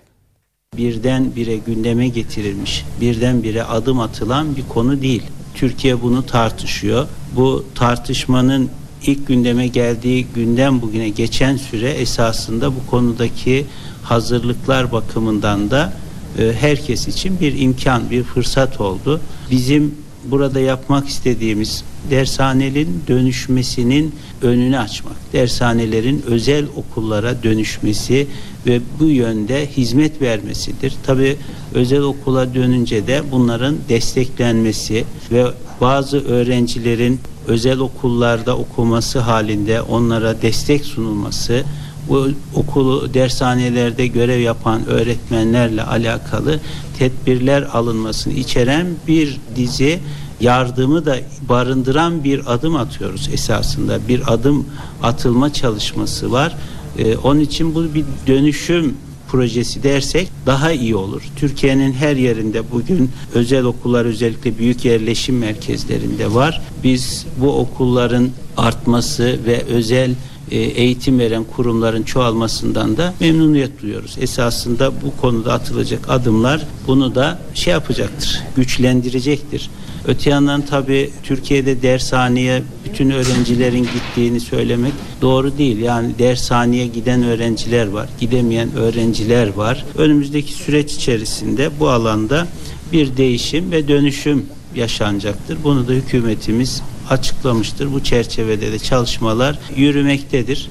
Birden 0.77 1.36
bire 1.36 1.57
gündeme 1.57 2.07
getirilmiş, 2.07 2.86
birden 3.01 3.43
bire 3.43 3.63
adım 3.63 4.00
atılan 4.00 4.55
bir 4.55 4.67
konu 4.67 5.01
değil. 5.01 5.24
Türkiye 5.55 6.01
bunu 6.01 6.25
tartışıyor. 6.25 7.07
Bu 7.36 7.65
tartışmanın 7.75 8.69
ilk 9.05 9.27
gündeme 9.27 9.67
geldiği 9.67 10.27
günden 10.36 10.81
bugüne 10.81 11.10
geçen 11.10 11.58
süre 11.58 11.89
esasında 11.89 12.75
bu 12.75 12.88
konudaki 12.89 13.65
hazırlıklar 14.03 14.91
bakımından 14.91 15.72
da 15.72 15.93
e, 16.39 16.53
herkes 16.60 17.08
için 17.08 17.39
bir 17.39 17.60
imkan, 17.60 18.10
bir 18.12 18.24
fırsat 18.24 18.81
oldu. 18.81 19.22
Bizim 19.51 19.96
burada 20.25 20.60
yapmak 20.60 21.08
istediğimiz 21.08 21.84
dershanelerin 22.10 23.03
dönüşmesinin 23.08 24.15
önünü 24.41 24.77
açmak. 24.77 25.15
Dershanelerin 25.34 26.24
özel 26.27 26.65
okullara 26.75 27.43
dönüşmesi 27.43 28.27
ve 28.65 28.81
bu 29.00 29.05
yönde 29.05 29.67
hizmet 29.67 30.22
vermesidir. 30.22 30.93
Tabi 31.03 31.38
özel 31.74 32.01
okula 32.01 32.53
dönünce 32.53 33.08
de 33.08 33.22
bunların 33.31 33.75
desteklenmesi 33.89 35.05
ve 35.31 35.46
bazı 35.81 36.27
öğrencilerin 36.27 37.19
özel 37.47 37.79
okullarda 37.79 38.57
okuması 38.57 39.19
halinde 39.19 39.81
onlara 39.81 40.41
destek 40.41 40.85
sunulması 40.85 41.63
bu 42.09 42.27
okulu 42.55 43.13
dershanelerde 43.13 44.07
görev 44.07 44.39
yapan 44.39 44.85
öğretmenlerle 44.85 45.83
alakalı 45.83 46.59
tedbirler 47.00 47.61
alınmasını 47.61 48.33
içeren 48.33 48.88
bir 49.07 49.39
dizi 49.55 50.00
yardımı 50.41 51.05
da 51.05 51.17
barındıran 51.50 52.23
bir 52.23 52.53
adım 52.53 52.75
atıyoruz 52.75 53.29
esasında. 53.33 54.07
Bir 54.07 54.33
adım 54.33 54.65
atılma 55.03 55.53
çalışması 55.53 56.31
var. 56.31 56.55
Ee, 56.97 57.17
onun 57.17 57.39
için 57.39 57.75
bu 57.75 57.93
bir 57.93 58.05
dönüşüm 58.27 58.97
projesi 59.31 59.83
dersek 59.83 60.27
daha 60.45 60.71
iyi 60.71 60.95
olur. 60.95 61.21
Türkiye'nin 61.35 61.93
her 61.93 62.15
yerinde 62.15 62.71
bugün 62.71 63.11
özel 63.33 63.63
okullar 63.63 64.05
özellikle 64.05 64.57
büyük 64.57 64.85
yerleşim 64.85 65.38
merkezlerinde 65.38 66.33
var. 66.33 66.61
Biz 66.83 67.25
bu 67.38 67.59
okulların 67.59 68.29
artması 68.57 69.39
ve 69.45 69.63
özel 69.63 70.11
e, 70.51 70.57
eğitim 70.57 71.19
veren 71.19 71.43
kurumların 71.43 72.03
çoğalmasından 72.03 72.97
da 72.97 73.13
memnuniyet 73.19 73.81
duyuyoruz. 73.81 74.15
Esasında 74.19 74.91
bu 75.01 75.21
konuda 75.21 75.53
atılacak 75.53 76.09
adımlar 76.09 76.67
bunu 76.88 77.15
da 77.15 77.39
şey 77.53 77.73
yapacaktır, 77.73 78.43
güçlendirecektir. 78.55 79.69
Öte 80.07 80.29
yandan 80.29 80.61
tabi 80.61 81.09
Türkiye'de 81.23 81.81
dershaneye 81.81 82.63
bütün 82.91 83.10
öğrencilerin 83.10 83.83
gittiğini 83.83 84.39
söylemek 84.39 84.93
doğru 85.21 85.57
değil. 85.57 85.77
Yani 85.77 86.19
dershaneye 86.19 86.88
giden 86.88 87.24
öğrenciler 87.24 87.88
var, 87.88 88.10
gidemeyen 88.19 88.75
öğrenciler 88.75 89.53
var. 89.53 89.86
Önümüzdeki 89.98 90.53
süreç 90.53 90.93
içerisinde 90.93 91.69
bu 91.79 91.89
alanda 91.89 92.48
bir 92.91 93.17
değişim 93.17 93.71
ve 93.71 93.88
dönüşüm 93.88 94.45
yaşanacaktır. 94.75 95.57
Bunu 95.63 95.88
da 95.88 95.91
hükümetimiz 95.91 96.81
açıklamıştır. 97.10 97.93
Bu 97.93 98.03
çerçevede 98.03 98.71
de 98.71 98.79
çalışmalar 98.79 99.60
yürümektedir. 99.75 100.69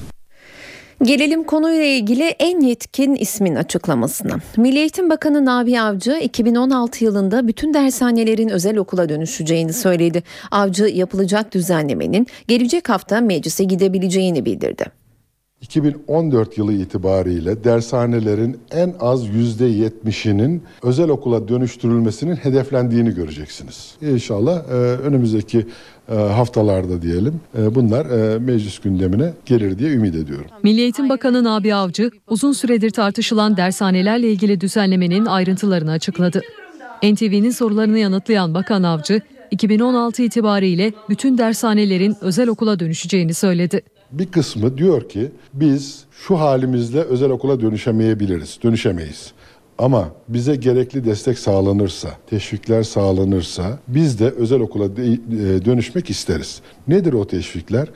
Gelelim 1.03 1.43
konuyla 1.43 1.85
ilgili 1.85 2.23
en 2.23 2.59
yetkin 2.59 3.15
ismin 3.15 3.55
açıklamasına. 3.55 4.37
Milli 4.57 4.79
Eğitim 4.79 5.09
Bakanı 5.09 5.45
Nabi 5.45 5.81
Avcı 5.81 6.17
2016 6.17 7.03
yılında 7.03 7.47
bütün 7.47 7.73
dershanelerin 7.73 8.49
özel 8.49 8.77
okula 8.77 9.09
dönüşeceğini 9.09 9.73
söyledi. 9.73 10.23
Avcı 10.51 10.83
yapılacak 10.85 11.53
düzenlemenin 11.53 12.27
gelecek 12.47 12.89
hafta 12.89 13.21
meclise 13.21 13.63
gidebileceğini 13.63 14.45
bildirdi. 14.45 15.00
2014 15.61 16.57
yılı 16.57 16.73
itibariyle 16.73 17.63
dershanelerin 17.63 18.57
en 18.71 18.93
az 18.99 19.27
%70'inin 19.27 20.63
özel 20.83 21.09
okula 21.09 21.47
dönüştürülmesinin 21.47 22.35
hedeflendiğini 22.35 23.11
göreceksiniz. 23.11 23.95
İnşallah 24.01 24.63
e, 24.69 24.73
önümüzdeki 24.73 25.65
e, 26.11 26.15
haftalarda 26.15 27.01
diyelim 27.01 27.41
e, 27.57 27.75
bunlar 27.75 28.05
meclis 28.37 28.79
gündemine 28.79 29.33
gelir 29.45 29.79
diye 29.79 29.91
ümit 29.91 30.15
ediyorum. 30.15 30.45
Milli 30.63 30.81
Eğitim 30.81 31.09
Bakanı 31.09 31.43
Nabi 31.43 31.75
Avcı 31.75 32.11
uzun 32.27 32.51
süredir 32.51 32.89
tartışılan 32.89 33.57
dershanelerle 33.57 34.31
ilgili 34.31 34.61
düzenlemenin 34.61 35.25
ayrıntılarını 35.25 35.91
açıkladı. 35.91 36.41
NTV'nin 37.03 37.51
sorularını 37.51 37.97
yanıtlayan 37.97 38.53
Bakan 38.53 38.83
Avcı 38.83 39.21
2016 39.51 40.23
itibariyle 40.23 40.93
bütün 41.09 41.37
dershanelerin 41.37 42.15
özel 42.21 42.49
okula 42.49 42.79
dönüşeceğini 42.79 43.33
söyledi 43.33 43.81
bir 44.11 44.25
kısmı 44.25 44.77
diyor 44.77 45.09
ki 45.09 45.31
biz 45.53 46.03
şu 46.11 46.39
halimizle 46.39 46.99
özel 47.01 47.29
okula 47.29 47.61
dönüşemeyebiliriz, 47.61 48.59
dönüşemeyiz. 48.63 49.33
Ama 49.77 50.09
bize 50.27 50.55
gerekli 50.55 51.05
destek 51.05 51.39
sağlanırsa, 51.39 52.09
teşvikler 52.29 52.83
sağlanırsa 52.83 53.79
biz 53.87 54.19
de 54.19 54.29
özel 54.29 54.59
okula 54.59 54.85
e, 54.85 55.65
dönüşmek 55.65 56.09
isteriz. 56.09 56.61
Nedir 56.87 57.13
o 57.13 57.27
teşvikler? 57.27 57.87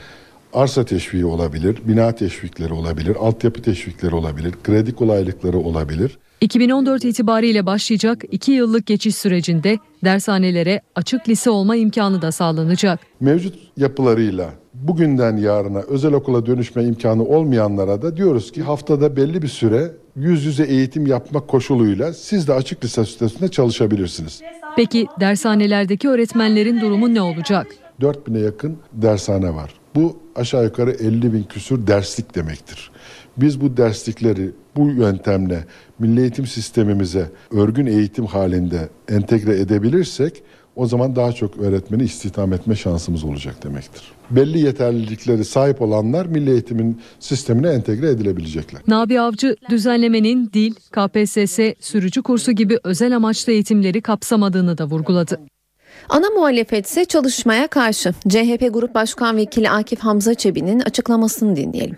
Arsa 0.54 0.86
teşviği 0.86 1.26
olabilir, 1.26 1.82
bina 1.86 2.12
teşvikleri 2.12 2.74
olabilir, 2.74 3.16
altyapı 3.20 3.62
teşvikleri 3.62 4.16
olabilir, 4.16 4.54
kredi 4.64 4.96
kolaylıkları 4.96 5.58
olabilir. 5.58 6.18
2014 6.42 7.06
itibariyle 7.06 7.66
başlayacak 7.66 8.24
2 8.32 8.52
yıllık 8.52 8.86
geçiş 8.86 9.16
sürecinde 9.16 9.80
dershanelere 10.04 10.82
açık 10.96 11.30
lise 11.30 11.50
olma 11.50 11.76
imkanı 11.76 12.22
da 12.22 12.32
sağlanacak. 12.32 13.00
Mevcut 13.20 13.56
yapılarıyla 13.78 14.50
bugünden 14.74 15.38
yarına 15.38 15.80
özel 15.80 16.14
okula 16.14 16.46
dönüşme 16.46 16.84
imkanı 16.84 17.24
olmayanlara 17.24 18.02
da 18.02 18.18
diyoruz 18.18 18.52
ki 18.52 18.62
haftada 18.62 19.16
belli 19.16 19.42
bir 19.42 19.48
süre 19.48 19.92
yüz 20.16 20.46
yüze 20.46 20.64
eğitim 20.64 21.08
yapmak 21.08 21.48
koşuluyla 21.48 22.14
siz 22.14 22.48
de 22.48 22.54
açık 22.54 22.86
lise 22.86 23.06
sitesinde 23.06 23.48
çalışabilirsiniz. 23.48 24.42
Peki 24.76 25.08
dershanelerdeki 25.20 26.10
öğretmenlerin 26.10 26.82
durumu 26.82 27.14
ne 27.14 27.22
olacak? 27.22 27.68
4000'e 28.02 28.40
yakın 28.40 28.78
dershane 28.94 29.56
var. 29.56 29.74
Bu 29.96 30.18
aşağı 30.36 30.64
yukarı 30.64 30.92
50 30.92 31.34
bin 31.34 31.44
küsur 31.44 31.88
derslik 31.88 32.36
demektir. 32.36 32.92
Biz 33.38 33.62
bu 33.62 33.78
derslikleri 33.78 34.52
bu 34.76 34.90
yöntemle 34.90 35.66
milli 36.00 36.22
eğitim 36.22 36.48
sistemimize 36.48 37.30
örgün 37.52 37.86
eğitim 37.86 38.26
halinde 38.26 38.90
entegre 39.10 39.60
edebilirsek 39.60 40.44
o 40.76 40.88
zaman 40.88 41.16
daha 41.16 41.32
çok 41.32 41.58
öğretmeni 41.58 42.04
istihdam 42.04 42.54
etme 42.54 42.76
şansımız 42.76 43.24
olacak 43.24 43.64
demektir. 43.64 44.04
Belli 44.32 44.60
yeterlilikleri 44.60 45.46
sahip 45.46 45.82
olanlar 45.82 46.26
milli 46.26 46.52
eğitimin 46.52 47.02
sistemine 47.20 47.68
entegre 47.68 48.10
edilebilecekler. 48.10 48.82
Nabi 48.88 49.20
Avcı 49.20 49.56
düzenlemenin 49.70 50.50
dil, 50.54 50.74
KPSS, 50.74 51.60
sürücü 51.80 52.24
kursu 52.24 52.52
gibi 52.52 52.80
özel 52.84 53.16
amaçlı 53.16 53.52
eğitimleri 53.52 54.02
kapsamadığını 54.02 54.78
da 54.78 54.86
vurguladı. 54.86 55.40
Ana 56.10 56.30
muhalefet 56.30 56.86
ise 56.86 57.06
çalışmaya 57.06 57.68
karşı. 57.68 58.14
CHP 58.30 58.74
Grup 58.74 58.96
Başkan 58.96 59.38
Vekili 59.38 59.70
Akif 59.70 60.00
Hamza 60.00 60.34
Çebi'nin 60.34 60.80
açıklamasını 60.80 61.56
dinleyelim. 61.56 61.98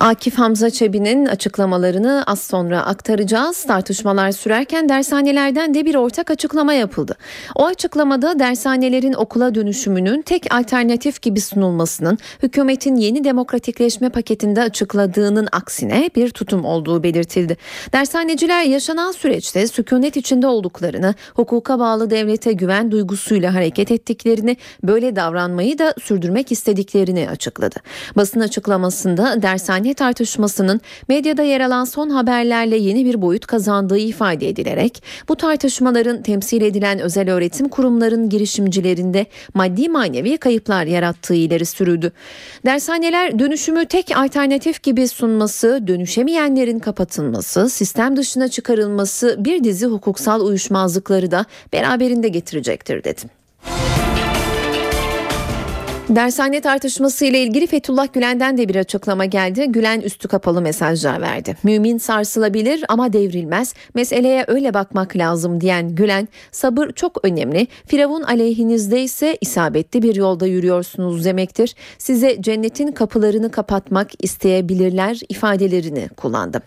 Akif 0.00 0.38
Hamza 0.38 0.70
Çebi'nin 0.70 1.26
açıklamalarını 1.26 2.24
az 2.26 2.40
sonra 2.40 2.86
aktaracağız. 2.86 3.64
Tartışmalar 3.64 4.32
sürerken 4.32 4.88
dershanelerden 4.88 5.74
de 5.74 5.84
bir 5.84 5.94
ortak 5.94 6.30
açıklama 6.30 6.72
yapıldı. 6.72 7.16
O 7.54 7.66
açıklamada 7.66 8.38
dershanelerin 8.38 9.12
okula 9.12 9.54
dönüşümünün 9.54 10.22
tek 10.22 10.54
alternatif 10.54 11.22
gibi 11.22 11.40
sunulmasının 11.40 12.18
hükümetin 12.42 12.96
yeni 12.96 13.24
demokratikleşme 13.24 14.08
paketinde 14.08 14.62
açıkladığının 14.62 15.48
aksine 15.52 16.10
bir 16.16 16.30
tutum 16.30 16.64
olduğu 16.64 17.02
belirtildi. 17.02 17.56
Dershaneciler 17.92 18.62
yaşanan 18.62 19.12
süreçte 19.12 19.66
sükunet 19.66 20.16
içinde 20.16 20.46
olduklarını, 20.46 21.14
hukuka 21.34 21.78
bağlı 21.78 22.10
devlete 22.10 22.52
güven 22.52 22.90
duygusuyla 22.90 23.54
hareket 23.54 23.90
ettiklerini, 23.90 24.56
böyle 24.82 25.16
davranmayı 25.16 25.78
da 25.78 25.94
sürdürmek 26.02 26.52
istediklerini 26.52 27.28
açıkladı. 27.30 27.76
Basın 28.16 28.40
açıklamasında 28.40 29.42
dershane 29.42 29.89
tartışmasının 29.94 30.80
medyada 31.08 31.42
yer 31.42 31.60
alan 31.60 31.84
son 31.84 32.10
haberlerle 32.10 32.76
yeni 32.76 33.04
bir 33.04 33.22
boyut 33.22 33.46
kazandığı 33.46 33.98
ifade 33.98 34.48
edilerek 34.48 35.02
bu 35.28 35.36
tartışmaların 35.36 36.22
temsil 36.22 36.62
edilen 36.62 36.98
özel 36.98 37.30
öğretim 37.30 37.68
kurumların 37.68 38.28
girişimcilerinde 38.28 39.26
maddi 39.54 39.88
manevi 39.88 40.36
kayıplar 40.36 40.84
yarattığı 40.84 41.34
ileri 41.34 41.66
sürüldü. 41.66 42.12
Dershaneler 42.66 43.38
dönüşümü 43.38 43.84
tek 43.86 44.16
alternatif 44.16 44.82
gibi 44.82 45.08
sunması, 45.08 45.84
dönüşemeyenlerin 45.86 46.78
kapatılması, 46.78 47.70
sistem 47.70 48.16
dışına 48.16 48.48
çıkarılması 48.48 49.36
bir 49.38 49.64
dizi 49.64 49.86
hukuksal 49.86 50.40
uyuşmazlıkları 50.40 51.30
da 51.30 51.44
beraberinde 51.72 52.28
getirecektir 52.28 53.04
dedim. 53.04 53.39
Dershane 56.10 56.60
tartışması 56.60 57.24
ile 57.24 57.42
ilgili 57.42 57.66
Fethullah 57.66 58.12
Gülen'den 58.12 58.58
de 58.58 58.68
bir 58.68 58.76
açıklama 58.76 59.24
geldi. 59.24 59.66
Gülen 59.68 60.00
üstü 60.00 60.28
kapalı 60.28 60.60
mesajlar 60.62 61.20
verdi. 61.20 61.56
Mümin 61.62 61.98
sarsılabilir 61.98 62.84
ama 62.88 63.12
devrilmez. 63.12 63.74
Meseleye 63.94 64.44
öyle 64.48 64.74
bakmak 64.74 65.16
lazım 65.16 65.60
diyen 65.60 65.94
Gülen, 65.94 66.28
sabır 66.52 66.90
çok 66.90 67.24
önemli. 67.24 67.66
Firavun 67.86 68.22
aleyhinizde 68.22 69.02
ise 69.02 69.38
isabetli 69.40 70.02
bir 70.02 70.14
yolda 70.14 70.46
yürüyorsunuz 70.46 71.24
demektir. 71.24 71.74
Size 71.98 72.36
cennetin 72.42 72.92
kapılarını 72.92 73.50
kapatmak 73.50 74.24
isteyebilirler 74.24 75.20
ifadelerini 75.28 76.08
kullandı. 76.08 76.62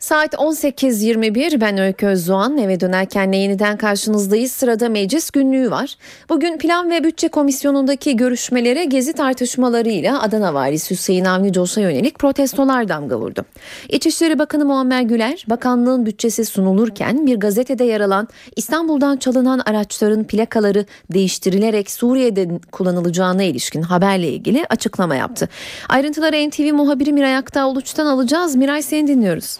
Saat 0.00 0.34
18.21 0.34 1.60
ben 1.60 1.78
Öykü 1.78 2.06
Özdoğan 2.06 2.58
eve 2.58 2.80
dönerken 2.80 3.32
yeniden 3.32 3.76
karşınızdayız. 3.76 4.52
Sırada 4.52 4.88
meclis 4.88 5.30
günlüğü 5.30 5.70
var. 5.70 5.96
Bugün 6.28 6.58
Plan 6.58 6.90
ve 6.90 7.04
Bütçe 7.04 7.28
Komisyonu'ndaki 7.28 8.16
görüşmelere 8.16 8.84
gezi 8.84 9.12
tartışmalarıyla 9.12 10.22
Adana 10.22 10.54
Valisi 10.54 10.90
Hüseyin 10.94 11.24
Avni 11.24 11.52
Coş'a 11.52 11.80
yönelik 11.80 12.18
protestolar 12.18 12.88
damga 12.88 13.18
vurdu. 13.18 13.44
İçişleri 13.88 14.38
Bakanı 14.38 14.64
Muammer 14.64 15.02
Güler, 15.02 15.44
bakanlığın 15.50 16.06
bütçesi 16.06 16.44
sunulurken 16.44 17.26
bir 17.26 17.36
gazetede 17.36 17.84
yer 17.84 18.00
alan 18.00 18.28
İstanbul'dan 18.56 19.16
çalınan 19.16 19.58
araçların 19.58 20.24
plakaları 20.24 20.86
değiştirilerek 21.12 21.90
Suriye'de 21.90 22.48
kullanılacağına 22.72 23.42
ilişkin 23.42 23.82
haberle 23.82 24.28
ilgili 24.28 24.66
açıklama 24.70 25.16
yaptı. 25.16 25.48
Ayrıntıları 25.88 26.48
NTV 26.48 26.72
muhabiri 26.74 27.12
Miray 27.12 27.36
Aktağ 27.36 27.62
alacağız. 27.98 28.56
Miray 28.56 28.82
seni 28.82 29.06
dinliyoruz. 29.06 29.58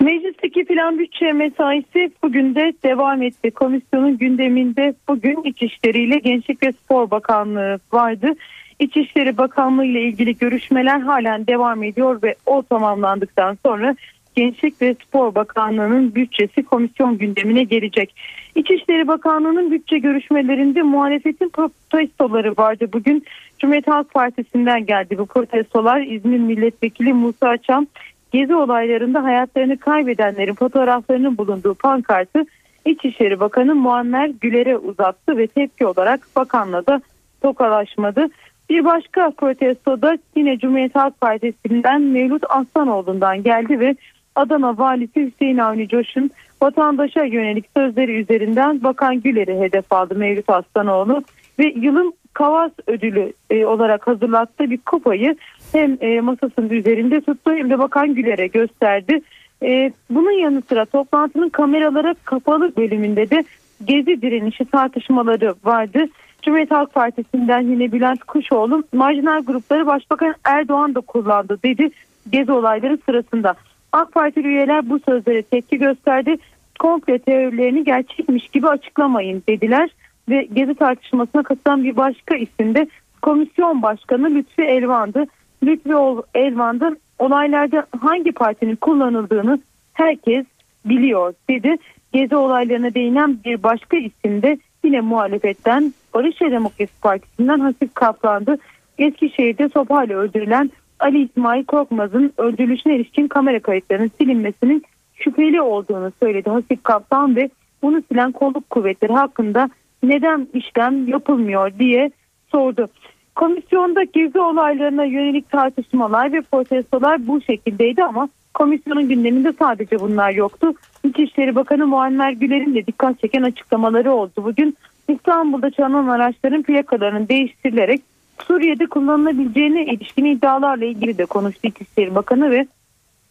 Meclisteki 0.00 0.64
plan 0.64 0.98
bütçe 0.98 1.32
mesaisi 1.32 2.10
bugün 2.22 2.54
de 2.54 2.72
devam 2.84 3.22
etti. 3.22 3.50
Komisyonun 3.50 4.18
gündeminde 4.18 4.94
bugün 5.08 5.42
İçişleri 5.44 5.98
ile 5.98 6.18
Gençlik 6.18 6.62
ve 6.62 6.72
Spor 6.72 7.10
Bakanlığı 7.10 7.78
vardı. 7.92 8.32
İçişleri 8.78 9.38
Bakanlığı 9.38 9.84
ile 9.84 10.00
ilgili 10.00 10.38
görüşmeler 10.38 11.00
halen 11.00 11.46
devam 11.46 11.82
ediyor 11.82 12.22
ve 12.22 12.34
o 12.46 12.62
tamamlandıktan 12.62 13.58
sonra 13.66 13.96
Gençlik 14.36 14.82
ve 14.82 14.94
Spor 14.94 15.34
Bakanlığı'nın 15.34 16.14
bütçesi 16.14 16.62
komisyon 16.62 17.18
gündemine 17.18 17.64
gelecek. 17.64 18.14
İçişleri 18.54 19.08
Bakanlığı'nın 19.08 19.70
bütçe 19.70 19.98
görüşmelerinde 19.98 20.82
muhalefetin 20.82 21.48
protestoları 21.48 22.54
vardı. 22.58 22.88
Bugün 22.92 23.24
Cumhuriyet 23.58 23.88
Halk 23.88 24.10
Partisi'nden 24.10 24.86
geldi 24.86 25.18
bu 25.18 25.26
protestolar. 25.26 26.00
İzmir 26.00 26.38
Milletvekili 26.38 27.12
Musa 27.12 27.56
Çam 27.56 27.86
gezi 28.32 28.54
olaylarında 28.54 29.24
hayatlarını 29.24 29.78
kaybedenlerin 29.78 30.54
fotoğraflarının 30.54 31.38
bulunduğu 31.38 31.74
pankartı 31.74 32.44
İçişleri 32.84 33.40
Bakanı 33.40 33.74
Muammer 33.74 34.30
Güler'e 34.40 34.76
uzattı 34.76 35.36
ve 35.36 35.46
tepki 35.46 35.86
olarak 35.86 36.20
bakanla 36.36 36.86
da 36.86 37.00
tokalaşmadı. 37.42 38.28
Bir 38.70 38.84
başka 38.84 39.30
protestoda 39.30 40.18
yine 40.36 40.58
Cumhuriyet 40.58 40.94
Halk 40.94 41.20
Partisi'nden 41.20 42.02
Mevlüt 42.02 42.42
Aslanoğlu'ndan 42.48 43.42
geldi 43.42 43.80
ve 43.80 43.96
Adana 44.34 44.78
Valisi 44.78 45.26
Hüseyin 45.26 45.58
Avni 45.58 45.88
Coş'un 45.88 46.30
vatandaşa 46.62 47.24
yönelik 47.24 47.64
sözleri 47.76 48.20
üzerinden 48.20 48.82
Bakan 48.82 49.20
Güler'i 49.20 49.60
hedef 49.60 49.92
aldı 49.92 50.14
Mevlüt 50.14 50.50
Aslanoğlu 50.50 51.22
ve 51.58 51.72
yılın 51.76 52.14
Kavas 52.32 52.70
ödülü 52.86 53.32
e, 53.50 53.66
olarak 53.66 54.06
hazırlattığı 54.06 54.70
bir 54.70 54.78
kupayı 54.78 55.36
hem 55.72 55.98
e, 56.00 56.20
masasının 56.20 56.70
üzerinde 56.70 57.20
tuttu 57.20 57.54
hem 57.54 57.70
de 57.70 57.78
Bakan 57.78 58.14
Güler'e 58.14 58.46
gösterdi. 58.46 59.20
E, 59.62 59.92
bunun 60.10 60.30
yanı 60.30 60.62
sıra 60.62 60.84
toplantının 60.84 61.48
kameralara 61.48 62.14
kapalı 62.24 62.76
bölümünde 62.76 63.30
de 63.30 63.44
gezi 63.84 64.22
direnişi 64.22 64.64
tartışmaları 64.64 65.54
vardı. 65.64 66.06
Cumhuriyet 66.42 66.70
Halk 66.70 66.94
Partisi'nden 66.94 67.60
yine 67.60 67.92
Bülent 67.92 68.24
Kuşoğlu 68.24 68.84
marjinal 68.92 69.42
grupları 69.42 69.86
Başbakan 69.86 70.34
Erdoğan 70.44 70.94
da 70.94 71.00
kullandı 71.00 71.58
dedi 71.64 71.90
gezi 72.30 72.52
olayları 72.52 72.98
sırasında. 73.06 73.54
AK 73.92 74.12
Partili 74.12 74.48
üyeler 74.48 74.90
bu 74.90 74.98
sözlere 74.98 75.42
tepki 75.42 75.78
gösterdi. 75.78 76.36
Komple 76.78 77.18
teorilerini 77.18 77.84
gerçekmiş 77.84 78.48
gibi 78.48 78.68
açıklamayın 78.68 79.42
dediler 79.48 79.90
ve 80.28 80.48
gezi 80.52 80.74
tartışmasına 80.74 81.42
katılan 81.42 81.84
bir 81.84 81.96
başka 81.96 82.36
isim 82.36 82.74
de 82.74 82.86
komisyon 83.22 83.82
başkanı 83.82 84.34
Lütfi 84.34 84.62
Elvan'dı. 84.62 85.26
Lütfi 85.64 85.92
Elvan'da 86.34 86.96
olaylarda 87.18 87.86
hangi 88.00 88.32
partinin 88.32 88.76
kullanıldığını 88.76 89.58
herkes 89.92 90.46
biliyor 90.84 91.34
dedi. 91.50 91.76
Gezi 92.12 92.36
olaylarına 92.36 92.94
değinen 92.94 93.38
bir 93.44 93.62
başka 93.62 93.96
isim 93.96 94.42
de 94.42 94.58
yine 94.84 95.00
muhalefetten 95.00 95.94
Barış 96.14 96.40
Demokrasi 96.40 97.00
Partisi'nden 97.02 97.60
Hasip 97.60 97.94
Kaplan'dı. 97.94 98.58
Eskişehir'de 98.98 99.68
sopayla 99.68 100.18
öldürülen 100.18 100.70
Ali 101.00 101.22
İsmail 101.22 101.64
Korkmaz'ın 101.64 102.32
öldürülüşüne 102.38 102.96
ilişkin 102.96 103.28
kamera 103.28 103.60
kayıtlarının 103.60 104.10
silinmesinin 104.20 104.84
şüpheli 105.14 105.60
olduğunu 105.60 106.12
söyledi 106.20 106.50
Hasip 106.50 106.84
Kaplan 106.84 107.36
ve 107.36 107.50
bunu 107.82 108.02
silen 108.08 108.32
kolluk 108.32 108.70
kuvvetleri 108.70 109.12
hakkında 109.12 109.70
neden 110.02 110.48
işlem 110.54 111.08
yapılmıyor 111.08 111.78
diye 111.78 112.10
sordu. 112.50 112.88
Komisyonda 113.34 114.02
gezi 114.02 114.40
olaylarına 114.40 115.04
yönelik 115.04 115.50
tartışmalar 115.50 116.32
ve 116.32 116.40
protestolar 116.40 117.26
bu 117.26 117.40
şekildeydi 117.40 118.04
ama 118.04 118.28
komisyonun 118.54 119.08
gündeminde 119.08 119.52
sadece 119.58 120.00
bunlar 120.00 120.30
yoktu. 120.30 120.74
İçişleri 121.04 121.54
Bakanı 121.54 121.86
Muammer 121.86 122.32
Güler'in 122.32 122.74
de 122.74 122.86
dikkat 122.86 123.20
çeken 123.20 123.42
açıklamaları 123.42 124.12
oldu. 124.12 124.32
Bugün 124.36 124.76
İstanbul'da 125.08 125.70
çalınan 125.70 126.08
araçların 126.08 126.62
plakalarının 126.62 127.28
değiştirilerek 127.28 128.02
Suriye'de 128.46 128.86
kullanılabileceğine 128.86 129.84
ilişkin 129.84 130.24
iddialarla 130.24 130.84
ilgili 130.84 131.18
de 131.18 131.24
konuştu 131.24 131.68
İçişleri 131.68 132.14
Bakanı 132.14 132.50
ve 132.50 132.66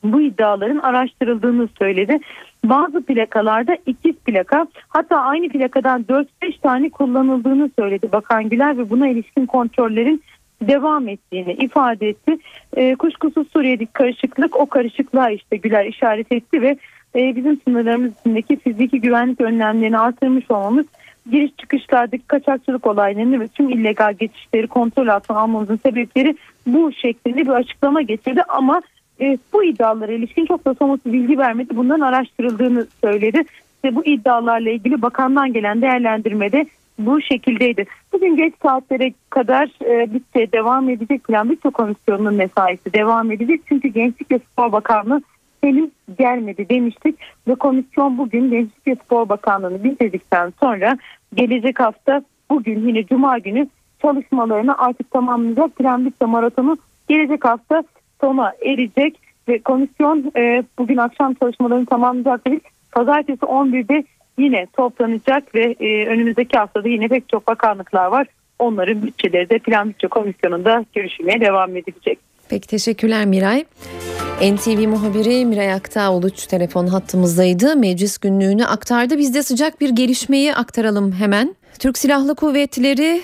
bu 0.03 0.21
iddiaların 0.21 0.79
araştırıldığını 0.79 1.67
söyledi. 1.79 2.19
Bazı 2.65 3.01
plakalarda 3.01 3.77
ikiz 3.85 4.15
plaka 4.15 4.67
hatta 4.89 5.17
aynı 5.17 5.49
plakadan 5.49 6.03
4-5 6.03 6.25
tane 6.61 6.89
kullanıldığını 6.89 7.69
söyledi 7.79 8.11
Bakan 8.11 8.49
Güler 8.49 8.77
ve 8.77 8.89
buna 8.89 9.07
ilişkin 9.07 9.45
kontrollerin 9.45 10.23
devam 10.61 11.07
ettiğini 11.07 11.53
ifade 11.53 12.09
etti. 12.09 12.37
E, 12.75 12.95
kuşkusuz 12.95 13.47
Suriye'deki 13.53 13.93
karışıklık 13.93 14.55
o 14.55 14.65
karışıklığa 14.65 15.29
işte 15.29 15.57
Güler 15.57 15.85
işaret 15.85 16.31
etti 16.31 16.61
ve 16.61 16.77
e, 17.15 17.35
bizim 17.35 17.61
sınırlarımız 17.61 18.11
içindeki 18.19 18.59
fiziki 18.59 19.01
güvenlik 19.01 19.41
önlemlerini 19.41 19.99
artırmış 19.99 20.51
olmamız 20.51 20.85
giriş 21.31 21.51
çıkışlardaki 21.57 22.27
kaçakçılık 22.27 22.87
olaylarını 22.87 23.39
ve 23.39 23.47
tüm 23.47 23.69
illegal 23.69 24.13
geçişleri 24.13 24.67
kontrol 24.67 25.07
altına 25.07 25.37
almamızın 25.37 25.79
sebepleri 25.83 26.37
bu 26.67 26.91
şeklinde 26.91 27.41
bir 27.41 27.49
açıklama 27.49 28.01
getirdi 28.01 28.43
ama 28.47 28.81
e, 29.21 29.37
bu 29.53 29.63
iddialara 29.63 30.11
ilişkin 30.11 30.45
çok 30.45 30.65
da 30.65 30.73
somut 30.73 31.05
bilgi 31.05 31.37
vermedi. 31.37 31.75
Bundan 31.75 31.99
araştırıldığını 31.99 32.87
söyledi. 33.01 33.43
Ve 33.83 33.95
bu 33.95 34.05
iddialarla 34.05 34.69
ilgili 34.69 35.01
bakandan 35.01 35.53
gelen 35.53 35.81
değerlendirmede 35.81 36.65
bu 36.99 37.21
şekildeydi. 37.21 37.85
Bugün 38.13 38.37
geç 38.37 38.53
saatlere 38.63 39.13
kadar 39.29 39.69
e, 39.85 40.13
bütçe 40.13 40.51
devam 40.51 40.89
edecek 40.89 41.23
plan 41.23 41.49
bütçe 41.49 41.69
komisyonunun 41.69 42.33
mesaisi 42.33 42.93
devam 42.93 43.31
edecek. 43.31 43.61
Çünkü 43.65 43.87
Gençlik 43.87 44.31
ve 44.31 44.39
Spor 44.39 44.71
Bakanlığı 44.71 45.21
henüz 45.61 45.89
gelmedi 46.19 46.69
demiştik 46.69 47.15
ve 47.47 47.55
komisyon 47.55 48.17
bugün 48.17 48.51
Gençlik 48.51 48.87
ve 48.87 48.95
Spor 48.95 49.29
Bakanlığı'nı 49.29 49.83
bitirdikten 49.83 50.53
sonra 50.59 50.97
gelecek 51.33 51.79
hafta 51.79 52.21
bugün 52.49 52.87
yine 52.87 53.05
Cuma 53.05 53.37
günü 53.37 53.67
çalışmalarını 54.01 54.77
artık 54.77 55.11
tamamlayacak 55.11 55.75
plan 55.75 56.05
bütçe 56.05 56.25
maratonu 56.25 56.77
gelecek 57.09 57.45
hafta 57.45 57.83
sona 58.21 58.53
erecek 58.65 59.19
ve 59.47 59.59
komisyon 59.59 60.31
e, 60.37 60.63
bugün 60.77 60.97
akşam 60.97 61.33
çalışmalarını 61.33 61.85
tamamlayacak 61.85 62.47
değil. 62.47 62.59
Pazartesi 62.91 63.45
11'de 63.45 64.03
yine 64.37 64.67
toplanacak 64.77 65.55
ve 65.55 65.75
e, 65.79 66.07
önümüzdeki 66.07 66.57
haftada 66.57 66.87
yine 66.87 67.07
pek 67.07 67.29
çok 67.29 67.47
bakanlıklar 67.47 68.05
var. 68.05 68.27
Onların 68.59 69.03
bütçeleri 69.03 69.49
de 69.49 69.59
plan 69.59 69.89
bütçe 69.89 70.07
komisyonunda 70.07 70.85
görüşülmeye 70.95 71.41
devam 71.41 71.77
edilecek. 71.77 72.19
Peki 72.49 72.67
teşekkürler 72.67 73.25
Miray. 73.25 73.65
NTV 74.41 74.87
muhabiri 74.87 75.45
Miray 75.45 75.73
Aktağ 75.73 76.13
Uluç 76.13 76.47
telefon 76.47 76.87
hattımızdaydı. 76.87 77.75
Meclis 77.75 78.17
günlüğünü 78.17 78.65
aktardı. 78.65 79.17
Biz 79.17 79.33
de 79.33 79.43
sıcak 79.43 79.81
bir 79.81 79.89
gelişmeyi 79.89 80.55
aktaralım 80.55 81.11
hemen. 81.11 81.55
Türk 81.79 81.97
Silahlı 81.97 82.35
Kuvvetleri 82.35 83.21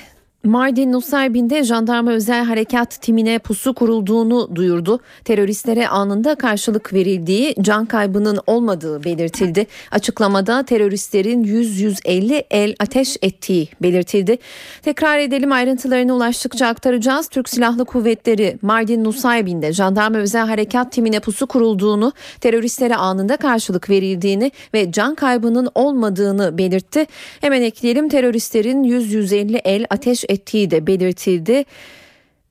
Mardin 0.47 0.91
Nusaybin'de 0.91 1.63
jandarma 1.63 2.11
özel 2.11 2.45
harekat 2.45 3.01
timine 3.01 3.39
pusu 3.39 3.73
kurulduğunu 3.73 4.55
duyurdu. 4.55 4.99
Teröristlere 5.23 5.87
anında 5.87 6.35
karşılık 6.35 6.93
verildiği, 6.93 7.55
can 7.61 7.85
kaybının 7.85 8.39
olmadığı 8.47 9.03
belirtildi. 9.03 9.67
Açıklamada 9.91 10.63
teröristlerin 10.63 11.43
100-150 11.43 12.43
el 12.51 12.75
ateş 12.79 13.17
ettiği 13.21 13.69
belirtildi. 13.81 14.37
Tekrar 14.81 15.19
edelim 15.19 15.51
ayrıntılarına 15.51 16.13
ulaştıkça 16.15 16.67
aktaracağız. 16.67 17.27
Türk 17.27 17.49
Silahlı 17.49 17.85
Kuvvetleri 17.85 18.57
Mardin 18.61 19.03
Nusaybin'de 19.03 19.73
jandarma 19.73 20.17
özel 20.17 20.47
harekat 20.47 20.91
timine 20.91 21.19
pusu 21.19 21.47
kurulduğunu, 21.47 22.13
teröristlere 22.41 22.95
anında 22.95 23.37
karşılık 23.37 23.89
verildiğini 23.89 24.51
ve 24.73 24.91
can 24.91 25.15
kaybının 25.15 25.69
olmadığını 25.75 26.57
belirtti. 26.57 27.05
Hemen 27.41 27.61
ekleyelim 27.61 28.09
teröristlerin 28.09 28.83
100-150 28.83 29.61
el 29.63 29.85
ateş 29.89 30.23
ettiği 30.23 30.36
de 30.45 30.87
belirtildi. 30.87 31.65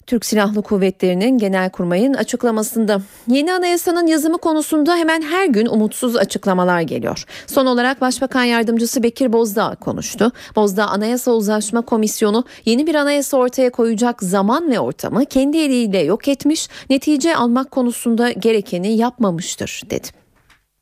Türk 0.07 0.25
Silahlı 0.25 0.63
Kuvvetleri'nin 0.63 1.39
Genelkurmay'ın 1.39 2.15
açıklamasında. 2.15 3.01
Yeni 3.29 3.53
anayasanın 3.53 4.07
yazımı 4.07 4.39
konusunda 4.39 4.97
hemen 4.97 5.23
her 5.23 5.47
gün 5.47 5.67
umutsuz 5.67 6.17
açıklamalar 6.17 6.81
geliyor. 6.81 7.25
Son 7.47 7.67
olarak 7.67 8.01
Başbakan 8.01 8.45
Yardımcısı 8.45 9.03
Bekir 9.03 9.33
Bozdağ 9.33 9.75
konuştu. 9.75 10.33
Bozdağ 10.57 10.87
Anayasa 10.87 11.33
Uzlaşma 11.33 11.83
Komisyonu 11.83 12.45
yeni 12.65 12.87
bir 12.87 12.95
anayasa 12.95 13.37
ortaya 13.37 13.71
koyacak 13.71 14.23
zaman 14.23 14.71
ve 14.71 14.81
ortamı 14.81 15.25
kendi 15.25 15.59
eliyle 15.59 15.99
yok 15.99 16.29
etmiş, 16.29 16.69
netice 16.91 17.37
almak 17.37 17.71
konusunda 17.71 18.31
gerekeni 18.31 18.97
yapmamıştır 18.97 19.83
dedi. 19.91 20.26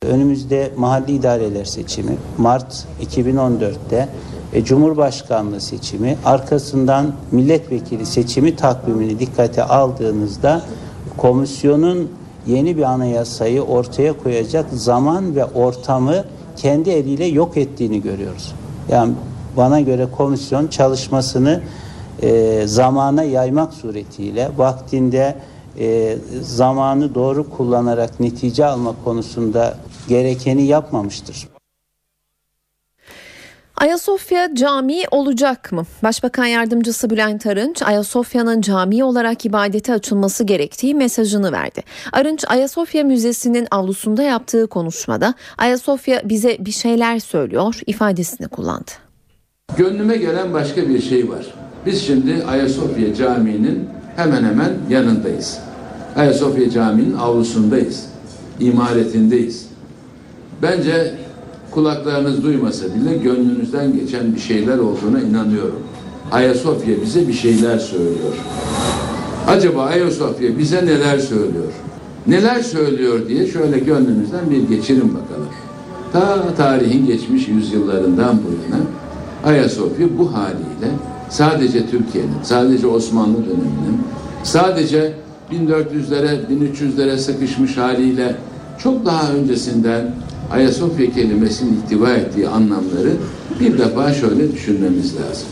Önümüzde 0.05 0.71
mahalli 0.77 1.11
idareler 1.11 1.65
seçimi 1.65 2.17
Mart 2.37 2.85
2014'te 3.15 4.09
e, 4.53 4.63
Cumhurbaşkanlığı 4.63 5.61
seçimi 5.61 6.17
arkasından 6.25 7.13
milletvekili 7.31 8.05
seçimi 8.05 8.55
takvimini 8.55 9.19
dikkate 9.19 9.63
aldığınızda 9.63 10.61
komisyonun 11.17 12.11
yeni 12.47 12.77
bir 12.77 12.83
anayasayı 12.83 13.61
ortaya 13.61 14.13
koyacak 14.13 14.65
zaman 14.73 15.35
ve 15.35 15.45
ortamı 15.45 16.23
kendi 16.57 16.89
eliyle 16.89 17.25
yok 17.25 17.57
ettiğini 17.57 18.01
görüyoruz. 18.01 18.53
Yani 18.89 19.13
bana 19.57 19.81
göre 19.81 20.07
komisyon 20.17 20.67
çalışmasını 20.67 21.61
e, 22.21 22.61
zamana 22.67 23.23
yaymak 23.23 23.73
suretiyle 23.73 24.49
vaktinde 24.57 25.35
e, 25.79 26.17
zamanı 26.41 27.15
doğru 27.15 27.49
kullanarak 27.49 28.19
netice 28.19 28.65
alma 28.65 28.95
konusunda 29.03 29.77
gerekeni 30.07 30.65
yapmamıştır. 30.65 31.47
Ayasofya 33.77 34.55
cami 34.55 35.01
olacak 35.11 35.71
mı? 35.71 35.83
Başbakan 36.03 36.45
Yardımcısı 36.45 37.09
Bülent 37.09 37.45
Arınç, 37.47 37.81
Ayasofya'nın 37.81 38.61
cami 38.61 39.03
olarak 39.03 39.45
ibadete 39.45 39.93
açılması 39.93 40.43
gerektiği 40.43 40.95
mesajını 40.95 41.51
verdi. 41.51 41.81
Arınç, 42.13 42.45
Ayasofya 42.47 43.03
Müzesi'nin 43.03 43.67
avlusunda 43.71 44.23
yaptığı 44.23 44.67
konuşmada 44.67 45.33
Ayasofya 45.57 46.21
bize 46.25 46.57
bir 46.59 46.71
şeyler 46.71 47.19
söylüyor 47.19 47.81
ifadesini 47.87 48.47
kullandı. 48.47 48.91
Gönlüme 49.77 50.17
gelen 50.17 50.53
başka 50.53 50.89
bir 50.89 51.01
şey 51.01 51.29
var. 51.29 51.45
Biz 51.85 52.01
şimdi 52.05 52.45
Ayasofya 52.45 53.15
Camii'nin 53.15 53.89
hemen 54.15 54.43
hemen 54.43 54.73
yanındayız. 54.89 55.59
Ayasofya 56.15 56.69
Camii'nin 56.69 57.13
avlusundayız. 57.13 58.05
İmaretindeyiz. 58.59 59.64
Bence 60.61 61.13
kulaklarınız 61.71 62.43
duymasa 62.43 62.85
bile 62.85 63.17
gönlünüzden 63.17 63.93
geçen 63.93 64.35
bir 64.35 64.39
şeyler 64.39 64.77
olduğuna 64.77 65.21
inanıyorum. 65.21 65.79
Ayasofya 66.31 67.01
bize 67.01 67.27
bir 67.27 67.33
şeyler 67.33 67.79
söylüyor. 67.79 68.33
Acaba 69.47 69.83
Ayasofya 69.83 70.57
bize 70.57 70.85
neler 70.85 71.19
söylüyor? 71.19 71.73
Neler 72.27 72.59
söylüyor 72.59 73.27
diye 73.27 73.47
şöyle 73.47 73.79
gönlünüzden 73.79 74.49
bir 74.49 74.75
geçirin 74.75 75.13
bakalım. 75.13 75.49
Ta 76.13 76.55
tarihin 76.57 77.05
geçmiş 77.05 77.47
yüzyıllarından 77.47 78.37
bu 78.37 78.73
yana 78.73 78.83
Ayasofya 79.43 80.07
bu 80.17 80.33
haliyle 80.33 80.91
sadece 81.29 81.89
Türkiye'nin, 81.89 82.43
sadece 82.43 82.87
Osmanlı 82.87 83.37
döneminin, 83.37 84.01
sadece 84.43 85.13
1400'lere, 85.51 86.37
1300'lere 86.49 87.17
sıkışmış 87.17 87.77
haliyle 87.77 88.35
çok 88.83 89.05
daha 89.05 89.31
öncesinden 89.31 90.11
Ayasofya 90.51 91.11
kelimesinin 91.11 91.81
ihtiva 91.83 92.09
ettiği 92.09 92.47
anlamları 92.47 93.11
bir 93.59 93.77
defa 93.77 94.13
şöyle 94.13 94.51
düşünmemiz 94.51 95.15
lazım. 95.15 95.47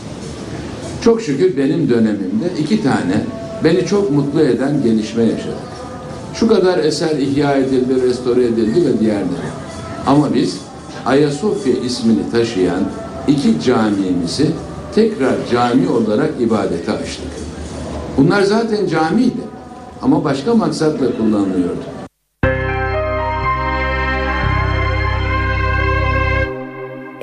Çok 1.02 1.22
şükür 1.22 1.56
benim 1.56 1.88
dönemimde 1.88 2.50
iki 2.60 2.82
tane 2.82 3.24
beni 3.64 3.86
çok 3.86 4.10
mutlu 4.10 4.40
eden 4.40 4.82
gelişme 4.82 5.22
yaşadık. 5.22 5.74
Şu 6.34 6.48
kadar 6.48 6.78
eser 6.78 7.16
ihya 7.16 7.56
edildi, 7.56 8.02
restore 8.02 8.44
edildi 8.44 8.86
ve 8.86 9.00
diğerleri. 9.00 9.50
Ama 10.06 10.34
biz 10.34 10.56
Ayasofya 11.06 11.74
ismini 11.74 12.30
taşıyan 12.32 12.84
iki 13.28 13.60
camimizi 13.60 14.46
tekrar 14.94 15.34
cami 15.52 15.88
olarak 15.88 16.30
ibadete 16.40 16.92
açtık. 16.92 17.30
Bunlar 18.16 18.42
zaten 18.42 18.86
camiydi 18.86 19.40
ama 20.02 20.24
başka 20.24 20.54
maksatla 20.54 21.16
kullanılıyordu. 21.16 21.93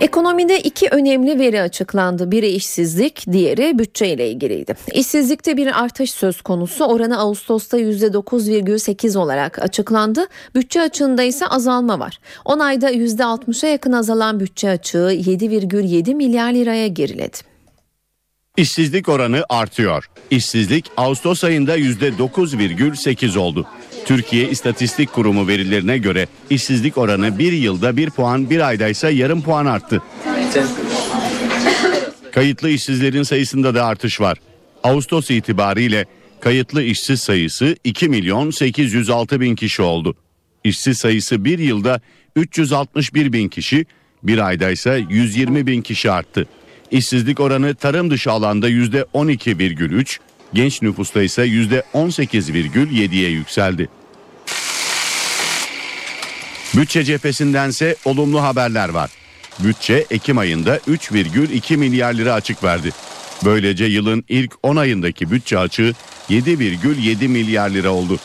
Ekonomide 0.02 0.60
iki 0.60 0.88
önemli 0.90 1.40
veri 1.40 1.62
açıklandı. 1.62 2.32
Biri 2.32 2.48
işsizlik, 2.48 3.26
diğeri 3.32 3.80
bütçe 3.80 4.08
ile 4.08 4.30
ilgiliydi. 4.30 4.76
İşsizlikte 4.94 5.58
bir 5.58 5.84
artış 5.84 6.12
söz 6.12 6.42
konusu. 6.42 6.86
Oranı 6.86 7.20
Ağustos'ta 7.20 7.80
%9,8 7.80 9.18
olarak 9.18 9.60
açıklandı. 9.60 10.28
Bütçe 10.56 10.82
açığında 10.82 11.24
ise 11.24 11.48
azalma 11.48 12.00
var. 12.00 12.20
10 12.46 12.60
ayda 12.60 12.92
%60'a 12.92 13.70
yakın 13.70 13.92
azalan 13.92 14.40
bütçe 14.40 14.70
açığı 14.70 14.98
7,7 14.98 16.16
milyar 16.16 16.54
liraya 16.54 16.88
geriledi. 16.88 17.51
İşsizlik 18.58 19.10
oranı 19.10 19.46
artıyor. 19.50 20.10
İşsizlik 20.32 20.86
Ağustos 20.98 21.44
ayında 21.44 21.78
%9,8 21.78 23.38
oldu. 23.38 23.68
Türkiye 24.06 24.50
İstatistik 24.50 25.14
Kurumu 25.14 25.48
verilerine 25.48 25.98
göre 25.98 26.28
işsizlik 26.50 26.98
oranı 26.98 27.40
bir 27.40 27.52
yılda 27.52 27.98
bir 27.98 28.10
puan, 28.10 28.50
bir 28.50 28.68
ayda 28.68 28.88
ise 28.88 29.10
yarım 29.10 29.42
puan 29.42 29.66
arttı. 29.66 30.02
Kayıtlı 32.32 32.70
işsizlerin 32.70 33.24
sayısında 33.24 33.76
da 33.76 33.86
artış 33.86 34.22
var. 34.22 34.38
Ağustos 34.84 35.32
itibariyle 35.32 36.06
kayıtlı 36.40 36.84
işsiz 36.84 37.22
sayısı 37.22 37.76
2 37.84 38.10
milyon 38.10 38.52
806 38.52 39.42
bin 39.42 39.56
kişi 39.56 39.82
oldu. 39.82 40.16
İşsiz 40.64 40.98
sayısı 40.98 41.46
bir 41.46 41.60
yılda 41.60 42.02
361 42.36 43.34
bin 43.34 43.50
kişi, 43.50 43.86
bir 44.24 44.38
ayda 44.38 44.72
ise 44.72 45.06
120 45.10 45.68
bin 45.68 45.82
kişi 45.82 46.12
arttı. 46.12 46.48
İşsizlik 46.92 47.40
oranı 47.40 47.76
tarım 47.76 48.12
dışı 48.12 48.32
alanda 48.32 48.70
%12,3, 48.70 50.20
genç 50.54 50.82
nüfusta 50.82 51.22
ise 51.22 51.46
%18,7'ye 51.48 53.30
yükseldi. 53.30 53.90
Bütçe 56.76 57.04
cephesindense 57.04 57.96
olumlu 58.06 58.44
haberler 58.44 58.90
var. 58.90 59.12
Bütçe 59.60 60.06
Ekim 60.12 60.38
ayında 60.38 60.78
3,2 60.78 61.78
milyar 61.78 62.14
lira 62.14 62.34
açık 62.34 62.64
verdi. 62.64 62.92
Böylece 63.46 63.86
yılın 63.86 64.24
ilk 64.30 64.54
10 64.64 64.76
ayındaki 64.76 65.32
bütçe 65.32 65.60
açığı 65.60 65.94
7,7 66.30 67.28
milyar 67.28 67.70
lira 67.70 67.90
oldu. 67.90 68.20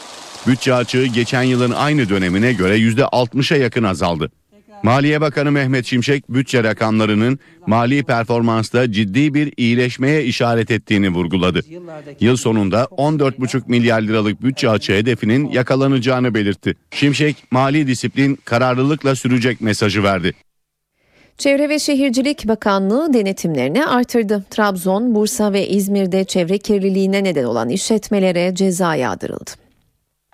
Bütçe 0.46 0.74
açığı 0.74 1.06
geçen 1.06 1.42
yılın 1.42 1.70
aynı 1.70 2.08
dönemine 2.08 2.52
göre 2.52 2.78
%60'a 2.78 3.56
yakın 3.56 3.82
azaldı. 3.82 4.30
Maliye 4.86 5.20
Bakanı 5.20 5.52
Mehmet 5.52 5.86
Şimşek 5.86 6.28
bütçe 6.28 6.64
rakamlarının 6.64 7.38
mali 7.66 8.02
performansta 8.02 8.92
ciddi 8.92 9.34
bir 9.34 9.52
iyileşmeye 9.56 10.24
işaret 10.24 10.70
ettiğini 10.70 11.08
vurguladı. 11.08 11.60
Yıl 12.20 12.36
sonunda 12.36 12.82
14,5 12.82 13.62
milyar 13.66 14.02
liralık 14.02 14.42
bütçe 14.42 14.70
açığı 14.70 14.92
hedefinin 14.92 15.50
yakalanacağını 15.50 16.34
belirtti. 16.34 16.74
Şimşek 16.90 17.36
mali 17.50 17.86
disiplin 17.86 18.38
kararlılıkla 18.44 19.16
sürecek 19.16 19.60
mesajı 19.60 20.02
verdi. 20.02 20.32
Çevre 21.38 21.68
ve 21.68 21.78
Şehircilik 21.78 22.48
Bakanlığı 22.48 23.14
denetimlerini 23.14 23.86
artırdı. 23.86 24.44
Trabzon, 24.50 25.14
Bursa 25.14 25.52
ve 25.52 25.68
İzmir'de 25.68 26.24
çevre 26.24 26.58
kirliliğine 26.58 27.24
neden 27.24 27.44
olan 27.44 27.68
işletmelere 27.68 28.54
ceza 28.54 28.94
yağdırıldı. 28.94 29.50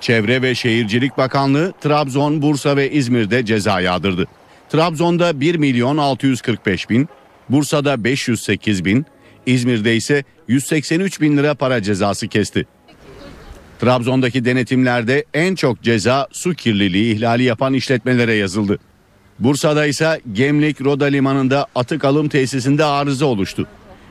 Çevre 0.01 0.43
ve 0.43 0.55
Şehircilik 0.55 1.19
Bakanlığı 1.19 1.73
Trabzon, 1.81 2.43
Bursa 2.43 2.77
ve 2.77 2.91
İzmir'de 2.91 3.45
ceza 3.45 3.81
yağdırdı. 3.81 4.27
Trabzon'da 4.73 5.41
1 5.41 5.55
milyon 5.55 5.97
645 5.97 6.91
bin, 6.91 7.09
Bursa'da 7.49 8.05
508 8.05 8.85
bin, 8.85 9.07
İzmir'de 9.47 9.97
ise 9.97 10.25
183 10.49 11.21
bin 11.21 11.37
lira 11.37 11.55
para 11.55 11.83
cezası 11.83 12.29
kesti. 12.29 12.67
Trabzon'daki 13.81 14.45
denetimlerde 14.45 15.25
en 15.35 15.55
çok 15.55 15.83
ceza 15.83 16.29
su 16.33 16.55
kirliliği 16.55 17.15
ihlali 17.15 17.43
yapan 17.43 17.75
işletmelere 17.75 18.35
yazıldı. 18.35 18.79
Bursa'da 19.39 19.87
ise 19.87 20.21
Gemlik 20.33 20.81
Roda 20.81 21.05
Limanı'nda 21.05 21.67
atık 21.75 22.05
alım 22.05 22.29
tesisinde 22.29 22.85
arıza 22.85 23.27
oluştu. 23.27 23.67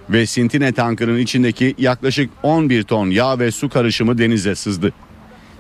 Ve 0.10 0.26
Sintine 0.26 0.72
tankının 0.72 1.18
içindeki 1.18 1.76
yaklaşık 1.78 2.30
11 2.44 2.84
ton 2.84 3.10
yağ 3.10 3.40
ve 3.40 3.52
su 3.52 3.70
karışımı 3.70 4.18
denize 4.18 4.56
sızdı. 4.56 4.94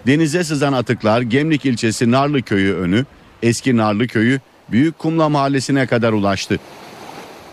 Denize 0.07 0.43
sızan 0.43 0.73
atıklar 0.73 1.21
Gemlik 1.21 1.65
ilçesi 1.65 2.11
Narlı 2.11 2.41
Köyü 2.41 2.73
önü, 2.73 3.05
eski 3.43 3.77
Narlı 3.77 4.07
Köyü, 4.07 4.39
Büyük 4.71 4.99
Kumla 4.99 5.29
Mahallesi'ne 5.29 5.87
kadar 5.87 6.13
ulaştı. 6.13 6.59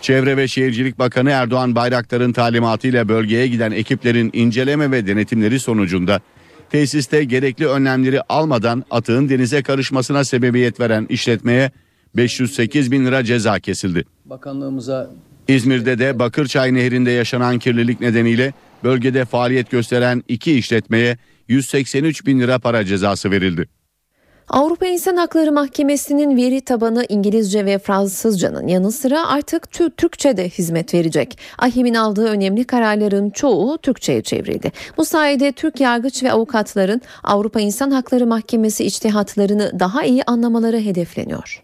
Çevre 0.01 0.37
ve 0.37 0.47
Şehircilik 0.47 0.99
Bakanı 0.99 1.29
Erdoğan 1.29 1.75
Bayraktar'ın 1.75 2.33
talimatıyla 2.33 3.09
bölgeye 3.09 3.47
giden 3.47 3.71
ekiplerin 3.71 4.29
inceleme 4.33 4.91
ve 4.91 5.07
denetimleri 5.07 5.59
sonucunda 5.59 6.21
tesiste 6.69 7.23
gerekli 7.23 7.67
önlemleri 7.67 8.21
almadan 8.21 8.83
atığın 8.91 9.29
denize 9.29 9.63
karışmasına 9.63 10.23
sebebiyet 10.23 10.79
veren 10.79 11.05
işletmeye 11.09 11.71
508 12.15 12.91
bin 12.91 13.05
lira 13.05 13.23
ceza 13.23 13.59
kesildi. 13.59 14.05
Bakanlığımıza 14.25 15.11
İzmir'de 15.47 15.99
de 15.99 16.19
Bakırçay 16.19 16.73
Nehri'nde 16.73 17.11
yaşanan 17.11 17.59
kirlilik 17.59 18.01
nedeniyle 18.01 18.53
bölgede 18.83 19.25
faaliyet 19.25 19.71
gösteren 19.71 20.23
iki 20.27 20.57
işletmeye 20.57 21.17
183 21.47 22.25
bin 22.25 22.39
lira 22.39 22.59
para 22.59 22.85
cezası 22.85 23.31
verildi. 23.31 23.67
Avrupa 24.49 24.85
İnsan 24.85 25.15
Hakları 25.15 25.51
Mahkemesi'nin 25.51 26.37
veri 26.37 26.61
tabanı 26.61 27.05
İngilizce 27.09 27.65
ve 27.65 27.79
Fransızcanın 27.79 28.67
yanı 28.67 28.91
sıra 28.91 29.27
artık 29.27 29.63
Tü- 29.63 29.91
Türkçe 29.97 30.37
de 30.37 30.49
hizmet 30.49 30.93
verecek. 30.93 31.39
AHİM'in 31.57 31.93
aldığı 31.93 32.25
önemli 32.25 32.63
kararların 32.63 33.29
çoğu 33.29 33.77
Türkçe'ye 33.77 34.21
çevrildi. 34.21 34.71
Bu 34.97 35.05
sayede 35.05 35.51
Türk 35.51 35.79
yargıç 35.79 36.23
ve 36.23 36.31
avukatların 36.31 37.01
Avrupa 37.23 37.59
İnsan 37.59 37.91
Hakları 37.91 38.25
Mahkemesi 38.25 38.85
içtihatlarını 38.85 39.79
daha 39.79 40.03
iyi 40.03 40.23
anlamaları 40.23 40.79
hedefleniyor. 40.79 41.63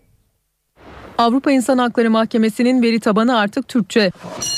Avrupa 1.18 1.52
İnsan 1.52 1.78
Hakları 1.78 2.12
Mahkemesi'nin 2.12 2.82
veri 2.82 3.00
tabanı 3.00 3.38
artık 3.38 3.68
Türkçe. 3.68 4.12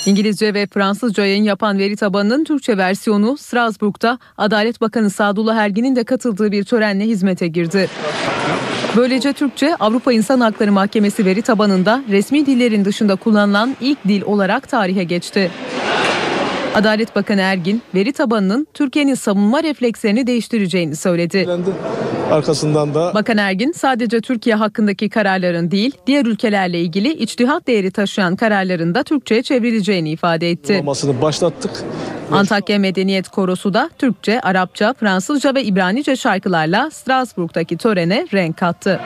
İngilizce 0.06 0.54
ve 0.54 0.67
Fransızca 0.67 1.26
yayın 1.26 1.43
yapan 1.43 1.78
veri 1.80 1.96
tabanının 1.96 2.43
Türkçe 2.43 2.78
versiyonu 2.78 3.38
Strasbourg'da 3.38 4.20
Adalet 4.38 4.82
Bakanı 4.82 5.10
Sadullah 5.10 5.56
Ergin'in 5.56 5.96
de 5.96 6.04
katıldığı 6.04 6.52
bir 6.52 6.63
törenle 6.63 7.06
hizmete 7.06 7.48
girdi. 7.48 7.89
Böylece 8.96 9.34
Türkçe 9.34 9.76
Avrupa 9.76 10.13
İnsan 10.13 10.39
Hakları 10.39 10.72
Mahkemesi 10.72 11.26
veri 11.26 11.41
tabanında 11.41 12.04
resmi 12.10 12.46
dillerin 12.46 12.86
dışında 12.86 13.15
kullanılan 13.15 13.76
ilk 13.82 14.08
dil 14.08 14.22
olarak 14.22 14.70
tarihe 14.70 15.04
geçti. 15.04 15.52
Adalet 16.78 17.16
Bakanı 17.16 17.42
Ergin, 17.42 17.82
veri 17.96 18.13
tabanının 18.13 18.68
Türkiye'nin 18.74 19.13
savunma 19.13 19.63
reflekslerini 19.63 20.28
değiştireceğini 20.28 20.96
söyledi. 20.96 21.48
Arkasından 22.32 22.94
da 22.94 23.13
Bakan 23.13 23.38
Ergin 23.38 23.72
sadece 23.72 24.22
Türkiye 24.22 24.56
hakkındaki 24.56 25.10
kararların 25.10 25.72
değil, 25.72 25.92
diğer 26.08 26.26
ülkelerle 26.26 26.82
ilgili 26.82 27.13
içtihat 27.13 27.68
değeri 27.68 27.92
taşıyan 27.92 28.36
kararların 28.36 28.96
da 28.96 29.04
Türkçe'ye 29.04 29.44
çevrileceğini 29.44 30.10
ifade 30.10 30.50
etti. 30.50 30.74
uygulamasını 30.74 31.22
başlattık. 31.22 31.72
Antakya 32.32 32.80
Medeniyet 32.80 33.30
Korosu 33.30 33.74
da 33.74 33.90
Türkçe, 33.98 34.42
Arapça, 34.42 34.94
Fransızca 34.94 35.56
ve 35.56 35.63
İbranice 35.63 36.16
şarkılarla 36.16 36.92
Strasbourg'daki 36.92 37.78
törene 37.78 38.28
renk 38.34 38.58
kattı. 38.58 39.00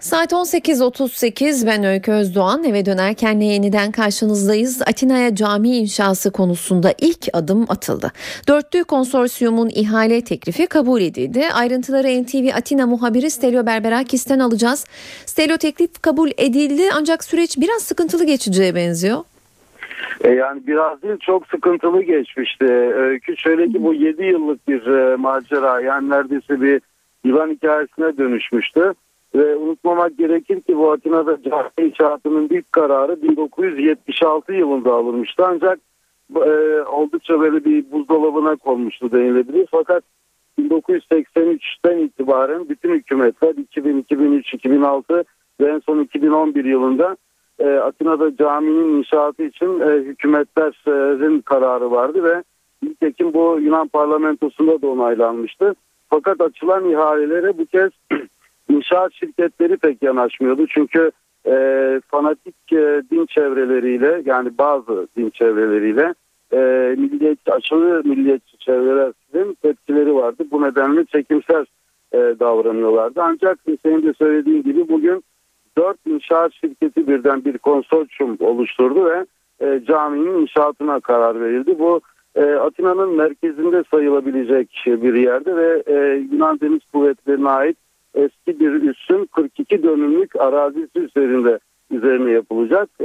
Saat 0.00 0.32
18.38 0.32 1.66
ben 1.66 1.84
Öykü 1.84 2.12
Özdoğan 2.12 2.64
eve 2.64 2.86
dönerken 2.86 3.40
yeniden 3.40 3.92
karşınızdayız. 3.92 4.82
Atina'ya 4.82 5.34
cami 5.34 5.68
inşası 5.68 6.32
konusunda 6.32 6.92
ilk 7.00 7.28
adım 7.32 7.66
atıldı. 7.68 8.12
Dörtlü 8.48 8.84
konsorsiyumun 8.84 9.70
ihale 9.74 10.24
teklifi 10.24 10.66
kabul 10.66 11.00
edildi. 11.00 11.42
Ayrıntıları 11.54 12.22
NTV 12.22 12.56
Atina 12.56 12.86
muhabiri 12.86 13.30
Stelio 13.30 13.66
Berberakis'ten 13.66 14.38
alacağız. 14.38 14.86
Stelio 15.26 15.56
teklif 15.56 16.02
kabul 16.02 16.30
edildi 16.38 16.82
ancak 16.96 17.24
süreç 17.24 17.58
biraz 17.58 17.82
sıkıntılı 17.82 18.24
geçeceğe 18.24 18.74
benziyor. 18.74 19.18
E 20.24 20.30
yani 20.30 20.66
biraz 20.66 21.02
değil 21.02 21.16
çok 21.20 21.46
sıkıntılı 21.46 22.02
geçmişti. 22.02 22.64
Öykü 22.94 23.36
şöyle 23.36 23.68
ki 23.68 23.84
bu 23.84 23.94
7 23.94 24.24
yıllık 24.24 24.68
bir 24.68 24.86
e, 24.86 25.16
macera 25.16 25.80
yani 25.80 26.10
neredeyse 26.10 26.60
bir 26.60 26.80
yılan 27.24 27.50
hikayesine 27.50 28.18
dönüşmüştü. 28.18 28.94
Ve 29.34 29.56
unutmamak 29.56 30.18
gerekir 30.18 30.60
ki 30.60 30.76
bu 30.76 30.92
Atina'da 30.92 31.42
cami 31.42 31.88
inşaatının 31.88 32.48
ilk 32.50 32.72
kararı 32.72 33.22
1976 33.22 34.52
yılında 34.52 34.94
alınmıştı. 34.94 35.44
Ancak 35.46 35.78
e, 36.36 36.80
oldukça 36.80 37.40
böyle 37.40 37.64
bir 37.64 37.92
buzdolabına 37.92 38.56
konmuştu 38.56 39.12
denilebilir. 39.12 39.68
Fakat 39.70 40.04
1983'ten 40.58 41.98
itibaren 41.98 42.68
bütün 42.68 42.94
hükümetler 42.94 43.54
2000, 43.54 43.98
2003, 43.98 44.54
2006 44.54 45.24
ve 45.60 45.70
en 45.70 45.78
son 45.78 46.00
2011 46.00 46.64
yılında 46.64 47.16
e, 47.58 47.68
Atina'da 47.68 48.36
caminin 48.36 48.98
inşaatı 48.98 49.42
için 49.42 49.80
e, 49.80 49.86
hükümetlerin 49.86 51.40
kararı 51.40 51.90
vardı 51.90 52.24
ve 52.24 52.42
nitekim 52.82 53.34
bu 53.34 53.58
Yunan 53.60 53.88
parlamentosunda 53.88 54.82
da 54.82 54.86
onaylanmıştı. 54.86 55.74
Fakat 56.10 56.40
açılan 56.40 56.90
ihalelere 56.90 57.58
bu 57.58 57.66
kez 57.66 57.90
inşaat 58.70 59.12
şirketleri 59.12 59.76
pek 59.76 60.02
yanaşmıyordu. 60.02 60.66
Çünkü 60.66 61.10
e, 61.46 61.54
fanatik 62.08 62.72
e, 62.72 63.02
din 63.10 63.26
çevreleriyle 63.26 64.22
yani 64.24 64.58
bazı 64.58 65.08
din 65.16 65.30
çevreleriyle 65.30 66.14
e, 66.52 66.58
milliyetçi, 66.98 67.52
aşırı 67.52 68.08
milliyetçi 68.08 68.58
çevrelerin 68.58 69.56
tepkileri 69.62 70.14
vardı. 70.14 70.44
Bu 70.50 70.62
nedenle 70.62 71.04
çekimser 71.04 71.66
e, 72.12 72.18
davranıyorlardı. 72.18 73.22
Ancak 73.22 73.58
senin 73.82 74.02
de 74.02 74.12
söylediğin 74.12 74.62
gibi 74.62 74.88
bugün 74.88 75.24
dört 75.78 76.06
inşaat 76.06 76.52
şirketi 76.52 77.08
birden 77.08 77.44
bir 77.44 77.58
konsorçyum 77.58 78.36
oluşturdu 78.40 79.04
ve 79.04 79.26
e, 79.60 79.84
caminin 79.84 80.42
inşaatına 80.42 81.00
karar 81.00 81.40
verildi. 81.40 81.78
Bu 81.78 82.00
e, 82.34 82.44
Atina'nın 82.44 83.16
merkezinde 83.16 83.84
sayılabilecek 83.90 84.82
bir 84.86 85.14
yerde 85.14 85.56
ve 85.56 85.82
e, 85.86 85.94
Yunan 86.32 86.60
Deniz 86.60 86.80
Kuvvetleri'ne 86.92 87.48
ait 87.48 87.76
eski 88.14 88.60
bir 88.60 88.72
üssün 88.72 89.24
42 89.24 89.82
dönümlük 89.82 90.36
arazisi 90.36 90.98
üzerinde 90.98 91.58
üzerine 91.90 92.30
yapılacak. 92.30 92.90
E, 93.00 93.04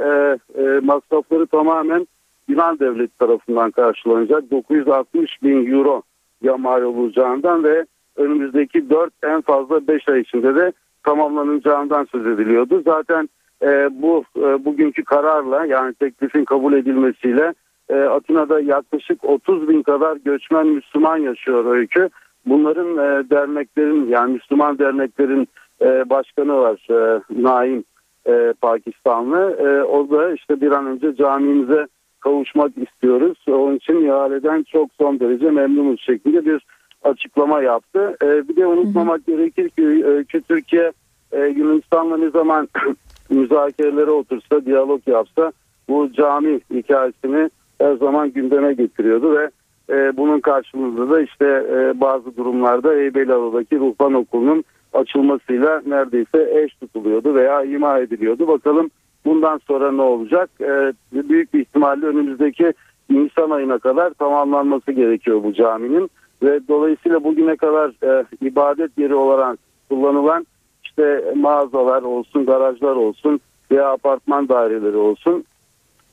e, 0.62 0.80
masrafları 0.84 1.48
tamamen 1.48 2.08
Yunan 2.48 2.80
devleti 2.80 3.18
tarafından 3.18 3.72
karşılanacak. 3.72 4.52
960 4.52 5.44
bin 5.44 5.72
euro 5.72 6.02
ya 6.42 6.58
mal 6.58 6.82
olacağından 6.82 7.64
ve 7.64 7.86
önümüzdeki 8.16 8.90
4 8.90 9.14
en 9.24 9.42
fazla 9.42 9.88
5 9.88 10.10
ay 10.10 10.22
içinde 10.22 10.56
de 10.56 10.72
tamamlanacağından 11.04 12.08
söz 12.12 12.28
ediliyordu. 12.28 12.82
Zaten 12.86 13.30
e, 13.62 13.90
bu 14.02 14.24
e, 14.38 14.66
bugünkü 14.66 15.04
kararla 15.04 15.66
yani 15.66 15.94
teklifin 15.94 16.46
kabul 16.46 16.74
edilmesiyle 16.74 17.54
e, 17.90 17.96
Atina'da 17.96 18.60
yaklaşık 18.60 19.24
30 19.24 19.70
bin 19.70 19.84
kadar 19.84 20.18
göçmen 20.26 20.68
Müslüman 20.68 21.18
yaşıyor 21.18 21.76
öykü. 21.76 22.10
Bunların 22.46 22.98
e, 22.98 23.30
derneklerin 23.30 24.10
yani 24.10 24.34
Müslüman 24.34 24.80
derneklerin 24.80 25.48
e, 25.82 26.10
başkanı 26.10 26.54
var 26.54 26.88
e, 26.90 27.22
Naim 27.30 27.84
e, 28.28 28.54
Pakistanlı. 28.62 29.58
E, 29.60 29.84
o 29.84 30.10
da 30.10 30.34
işte 30.34 30.62
bir 30.62 30.72
an 30.72 30.88
önce 30.88 31.16
camimize 31.16 31.88
kavuşmak 32.20 32.72
istiyoruz. 32.78 33.38
Onun 33.48 33.76
için 33.76 34.06
ihaleden 34.06 34.64
çok 34.64 34.90
son 35.02 35.20
derece 35.20 35.52
memnunuz 35.52 36.02
şeklinde 36.02 36.46
bir 36.46 36.66
açıklama 37.04 37.62
yaptı. 37.62 38.18
E, 38.24 38.48
bir 38.50 38.56
de 38.56 38.68
unutmamak 38.68 39.28
gerekir 39.28 39.70
ki, 39.70 40.06
e, 40.08 40.24
ki 40.24 40.42
Türkiye 40.48 40.92
e, 41.32 41.46
Yunanistan'la 41.46 42.18
ne 42.18 42.30
zaman 42.30 42.68
müzakerelere 43.30 44.12
otursa, 44.12 44.66
diyalog 44.66 45.08
yapsa 45.08 45.52
bu 45.90 46.12
cami 46.14 46.60
hikayesini 46.74 47.50
her 47.82 47.96
zaman 47.96 48.32
gündeme 48.32 48.74
getiriyordu 48.74 49.38
ve 49.38 49.50
e, 49.90 50.18
bunun 50.18 50.40
karşılığında 50.40 51.10
da 51.10 51.22
işte 51.22 51.46
e, 51.46 52.02
bazı 52.02 52.38
durumlarda 52.38 52.92
Heybeliada'daki 52.92 53.80
ruhban 53.80 54.14
okulunun 54.14 54.64
açılmasıyla 54.94 55.82
neredeyse 55.86 56.64
eş 56.64 56.76
tutuluyordu 56.76 57.36
veya 57.36 57.64
ima 57.64 58.00
ediliyordu. 58.00 58.48
Bakalım 58.48 58.90
bundan 59.26 59.58
sonra 59.68 59.92
ne 59.92 60.02
olacak? 60.02 60.50
E, 60.62 60.94
büyük 61.14 61.54
bir 61.54 61.60
ihtimalle 61.60 62.06
önümüzdeki 62.06 62.74
Nisan 63.10 63.50
ayına 63.50 63.80
kadar 63.80 64.14
tamamlanması 64.14 64.92
gerekiyor 64.92 65.44
bu 65.44 65.54
caminin 65.54 66.10
ve 66.44 66.60
dolayısıyla 66.68 67.24
bugüne 67.24 67.56
kadar 67.56 67.92
e, 68.04 68.26
ibadet 68.42 68.98
yeri 68.98 69.16
olarak 69.16 69.60
kullanılan 69.90 70.48
işte 70.84 71.34
mağazalar 71.36 72.02
olsun, 72.04 72.46
garajlar 72.46 72.96
olsun 72.96 73.40
veya 73.72 73.92
apartman 73.92 74.50
daireleri 74.50 74.98
olsun 74.98 75.46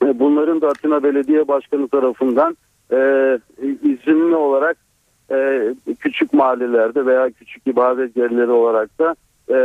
e, 0.04 0.18
bunların 0.18 0.60
da 0.60 0.68
Atina 0.68 1.02
Belediye 1.02 1.48
Başkanı 1.48 1.88
tarafından 1.88 2.56
e, 2.92 3.38
izinli 3.82 4.34
olarak 4.34 4.76
e, 5.30 5.74
mahallelerde 6.32 7.06
veya 7.06 7.30
küçük 7.30 7.66
ibadet 7.66 8.16
yerleri 8.16 8.50
olarak 8.50 8.98
da 8.98 9.16
e, 9.50 9.58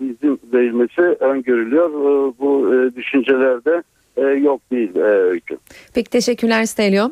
izin 0.00 0.40
verilmesi 0.52 1.00
öngörülüyor. 1.00 1.90
E, 1.90 2.34
bu 2.38 2.74
e, 2.74 2.94
düşüncelerde 2.96 3.82
e, 4.16 4.22
yok 4.22 4.60
değil 4.70 4.96
e, 4.96 5.00
öykü. 5.00 5.58
Peki 5.94 6.10
teşekkürler 6.10 6.64
Stelio. 6.64 7.10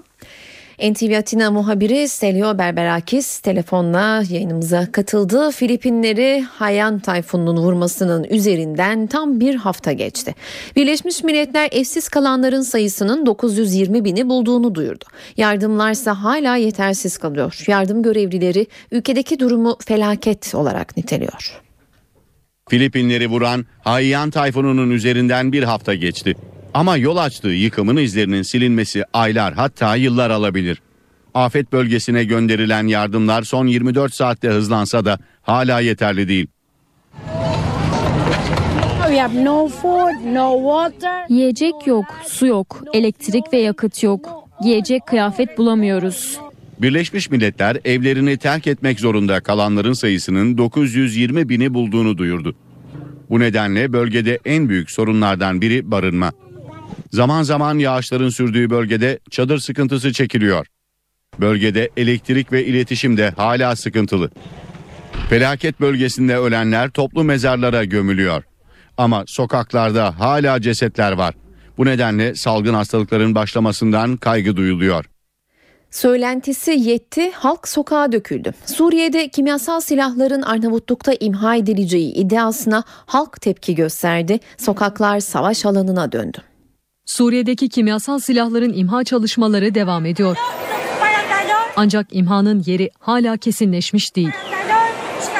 NTV 0.78 1.18
Atina 1.18 1.50
muhabiri 1.50 2.08
Stelio 2.08 2.58
Berberakis 2.58 3.38
telefonla 3.38 4.22
yayınımıza 4.30 4.92
katıldı. 4.92 5.50
Filipinleri 5.50 6.40
Haiyan 6.40 6.98
tayfununun 6.98 7.56
vurmasının 7.62 8.24
üzerinden 8.24 9.06
tam 9.06 9.40
bir 9.40 9.54
hafta 9.54 9.92
geçti. 9.92 10.34
Birleşmiş 10.76 11.22
Milletler 11.24 11.68
evsiz 11.72 12.08
kalanların 12.08 12.62
sayısının 12.62 13.26
920 13.26 14.04
bini 14.04 14.28
bulduğunu 14.28 14.74
duyurdu. 14.74 15.04
Yardımlarsa 15.36 16.22
hala 16.22 16.56
yetersiz 16.56 17.18
kalıyor. 17.18 17.64
Yardım 17.66 18.02
görevlileri 18.02 18.66
ülkedeki 18.90 19.40
durumu 19.40 19.76
felaket 19.86 20.54
olarak 20.54 20.96
niteliyor. 20.96 21.60
Filipinleri 22.68 23.30
vuran 23.30 23.66
Haiyan 23.84 24.30
tayfununun 24.30 24.90
üzerinden 24.90 25.52
bir 25.52 25.62
hafta 25.62 25.94
geçti. 25.94 26.34
Ama 26.74 26.96
yol 26.96 27.16
açtığı 27.16 27.48
yıkımın 27.48 27.96
izlerinin 27.96 28.42
silinmesi 28.42 29.04
aylar 29.12 29.54
hatta 29.54 29.96
yıllar 29.96 30.30
alabilir. 30.30 30.82
Afet 31.34 31.72
bölgesine 31.72 32.24
gönderilen 32.24 32.86
yardımlar 32.86 33.42
son 33.42 33.66
24 33.66 34.14
saatte 34.14 34.48
hızlansa 34.48 35.04
da 35.04 35.18
hala 35.42 35.80
yeterli 35.80 36.28
değil. 36.28 36.46
Yiyecek 41.28 41.74
yok, 41.86 42.04
su 42.26 42.46
yok, 42.46 42.84
elektrik 42.94 43.44
ve 43.52 43.56
yakıt 43.58 44.02
yok. 44.02 44.48
Giyecek 44.62 45.06
kıyafet 45.06 45.58
bulamıyoruz. 45.58 46.38
Birleşmiş 46.78 47.30
Milletler 47.30 47.76
evlerini 47.84 48.36
terk 48.36 48.66
etmek 48.66 49.00
zorunda 49.00 49.40
kalanların 49.40 49.92
sayısının 49.92 50.58
920 50.58 51.48
bini 51.48 51.74
bulduğunu 51.74 52.18
duyurdu. 52.18 52.56
Bu 53.30 53.40
nedenle 53.40 53.92
bölgede 53.92 54.38
en 54.44 54.68
büyük 54.68 54.90
sorunlardan 54.90 55.60
biri 55.60 55.90
barınma. 55.90 56.32
Zaman 57.14 57.42
zaman 57.42 57.78
yağışların 57.78 58.28
sürdüğü 58.28 58.70
bölgede 58.70 59.18
çadır 59.30 59.58
sıkıntısı 59.58 60.12
çekiliyor. 60.12 60.66
Bölgede 61.40 61.90
elektrik 61.96 62.52
ve 62.52 62.64
iletişim 62.66 63.16
de 63.16 63.30
hala 63.30 63.76
sıkıntılı. 63.76 64.30
Felaket 65.28 65.80
bölgesinde 65.80 66.36
ölenler 66.36 66.90
toplu 66.90 67.24
mezarlara 67.24 67.84
gömülüyor. 67.84 68.42
Ama 68.96 69.24
sokaklarda 69.26 70.20
hala 70.20 70.60
cesetler 70.60 71.12
var. 71.12 71.34
Bu 71.78 71.86
nedenle 71.86 72.34
salgın 72.34 72.74
hastalıkların 72.74 73.34
başlamasından 73.34 74.16
kaygı 74.16 74.56
duyuluyor. 74.56 75.04
Söylentisi 75.90 76.70
yetti, 76.70 77.30
halk 77.30 77.68
sokağa 77.68 78.12
döküldü. 78.12 78.52
Suriye'de 78.66 79.28
kimyasal 79.28 79.80
silahların 79.80 80.42
Arnavutluk'ta 80.42 81.12
imha 81.20 81.56
edileceği 81.56 82.12
iddiasına 82.12 82.82
halk 82.86 83.40
tepki 83.40 83.74
gösterdi. 83.74 84.40
Sokaklar 84.56 85.20
savaş 85.20 85.66
alanına 85.66 86.12
döndü. 86.12 86.53
Suriye'deki 87.06 87.68
kimyasal 87.68 88.18
silahların 88.18 88.72
imha 88.72 89.04
çalışmaları 89.04 89.74
devam 89.74 90.06
ediyor. 90.06 90.36
Ancak 91.76 92.06
imhanın 92.10 92.62
yeri 92.66 92.90
hala 92.98 93.36
kesinleşmiş 93.36 94.16
değil. 94.16 94.30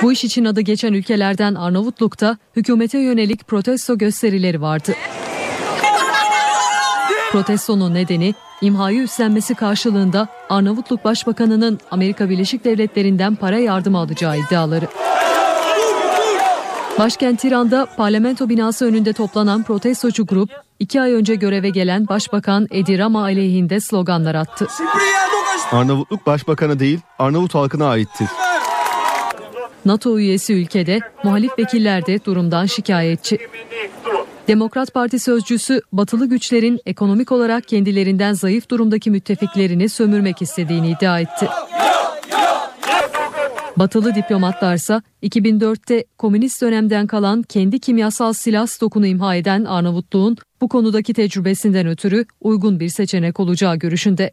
Bu 0.02 0.12
iş 0.12 0.24
için 0.24 0.44
adı 0.44 0.60
geçen 0.60 0.92
ülkelerden 0.92 1.54
Arnavutluk'ta 1.54 2.38
hükümete 2.56 2.98
yönelik 2.98 3.46
protesto 3.48 3.98
gösterileri 3.98 4.60
vardı. 4.60 4.92
Protestonun 7.32 7.94
nedeni 7.94 8.34
imhayı 8.60 9.02
üstlenmesi 9.02 9.54
karşılığında 9.54 10.28
Arnavutluk 10.50 11.04
Başbakanı'nın 11.04 11.80
Amerika 11.90 12.30
Birleşik 12.30 12.64
Devletleri'nden 12.64 13.34
para 13.34 13.58
yardımı 13.58 13.98
alacağı 13.98 14.38
iddiaları. 14.38 14.86
Başkent 16.98 17.40
Tiran'da 17.40 17.86
parlamento 17.96 18.48
binası 18.48 18.84
önünde 18.86 19.12
toplanan 19.12 19.62
protestocu 19.62 20.26
grup, 20.26 20.50
iki 20.78 21.00
ay 21.00 21.12
önce 21.12 21.34
göreve 21.34 21.70
gelen 21.70 22.08
Başbakan 22.08 22.66
Edi 22.70 22.98
Rama 22.98 23.22
aleyhinde 23.22 23.80
sloganlar 23.80 24.34
attı. 24.34 24.66
Arnavutluk 25.72 26.26
Başbakanı 26.26 26.78
değil, 26.78 27.00
Arnavut 27.18 27.54
halkına 27.54 27.88
aittir. 27.88 28.28
NATO 29.84 30.18
üyesi 30.18 30.54
ülkede 30.54 31.00
muhalif 31.24 31.58
vekiller 31.58 32.06
de 32.06 32.24
durumdan 32.24 32.66
şikayetçi. 32.66 33.38
Demokrat 34.48 34.94
Parti 34.94 35.18
sözcüsü 35.18 35.80
batılı 35.92 36.26
güçlerin 36.26 36.80
ekonomik 36.86 37.32
olarak 37.32 37.68
kendilerinden 37.68 38.32
zayıf 38.32 38.68
durumdaki 38.68 39.10
müttefiklerini 39.10 39.88
sömürmek 39.88 40.42
istediğini 40.42 40.90
iddia 40.90 41.20
etti. 41.20 41.48
Batılı 43.76 44.14
diplomatlarsa 44.14 45.02
2004'te 45.22 46.04
komünist 46.18 46.62
dönemden 46.62 47.06
kalan 47.06 47.42
kendi 47.42 47.78
kimyasal 47.78 48.32
silah 48.32 48.66
stokunu 48.66 49.06
imha 49.06 49.34
eden 49.34 49.64
Arnavutluğun 49.64 50.36
bu 50.60 50.68
konudaki 50.68 51.14
tecrübesinden 51.14 51.86
ötürü 51.86 52.24
uygun 52.40 52.80
bir 52.80 52.88
seçenek 52.88 53.40
olacağı 53.40 53.76
görüşünde. 53.76 54.30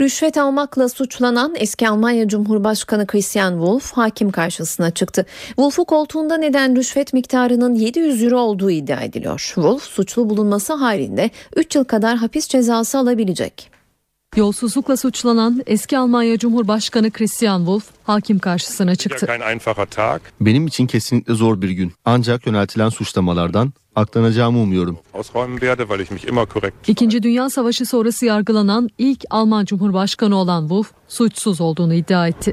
Rüşvet 0.00 0.38
almakla 0.38 0.88
suçlanan 0.88 1.54
eski 1.56 1.88
Almanya 1.88 2.28
Cumhurbaşkanı 2.28 3.06
Christian 3.06 3.52
Wolff 3.52 3.92
hakim 3.92 4.30
karşısına 4.30 4.90
çıktı. 4.90 5.26
Wolff'u 5.46 5.84
koltuğunda 5.84 6.36
neden 6.36 6.76
rüşvet 6.76 7.12
miktarının 7.12 7.74
700 7.74 8.22
euro 8.22 8.38
olduğu 8.38 8.70
iddia 8.70 9.00
ediliyor. 9.00 9.40
Wolff 9.54 9.82
suçlu 9.82 10.30
bulunması 10.30 10.72
halinde 10.72 11.30
3 11.56 11.76
yıl 11.76 11.84
kadar 11.84 12.16
hapis 12.16 12.48
cezası 12.48 12.98
alabilecek. 12.98 13.79
Yolsuzlukla 14.36 14.96
suçlanan 14.96 15.62
eski 15.66 15.98
Almanya 15.98 16.38
Cumhurbaşkanı 16.38 17.10
Christian 17.10 17.58
Wolff 17.58 17.84
hakim 18.04 18.38
karşısına 18.38 18.94
çıktı. 18.94 19.26
Benim 20.40 20.66
için 20.66 20.86
kesinlikle 20.86 21.34
zor 21.34 21.62
bir 21.62 21.70
gün. 21.70 21.92
Ancak 22.04 22.46
yöneltilen 22.46 22.88
suçlamalardan 22.88 23.72
aklanacağımı 23.96 24.58
umuyorum. 24.58 24.98
İkinci 26.86 27.22
Dünya 27.22 27.50
Savaşı 27.50 27.86
sonrası 27.86 28.26
yargılanan 28.26 28.88
ilk 28.98 29.24
Alman 29.30 29.64
Cumhurbaşkanı 29.64 30.36
olan 30.36 30.60
Wolff 30.60 30.92
suçsuz 31.08 31.60
olduğunu 31.60 31.94
iddia 31.94 32.28
etti. 32.28 32.52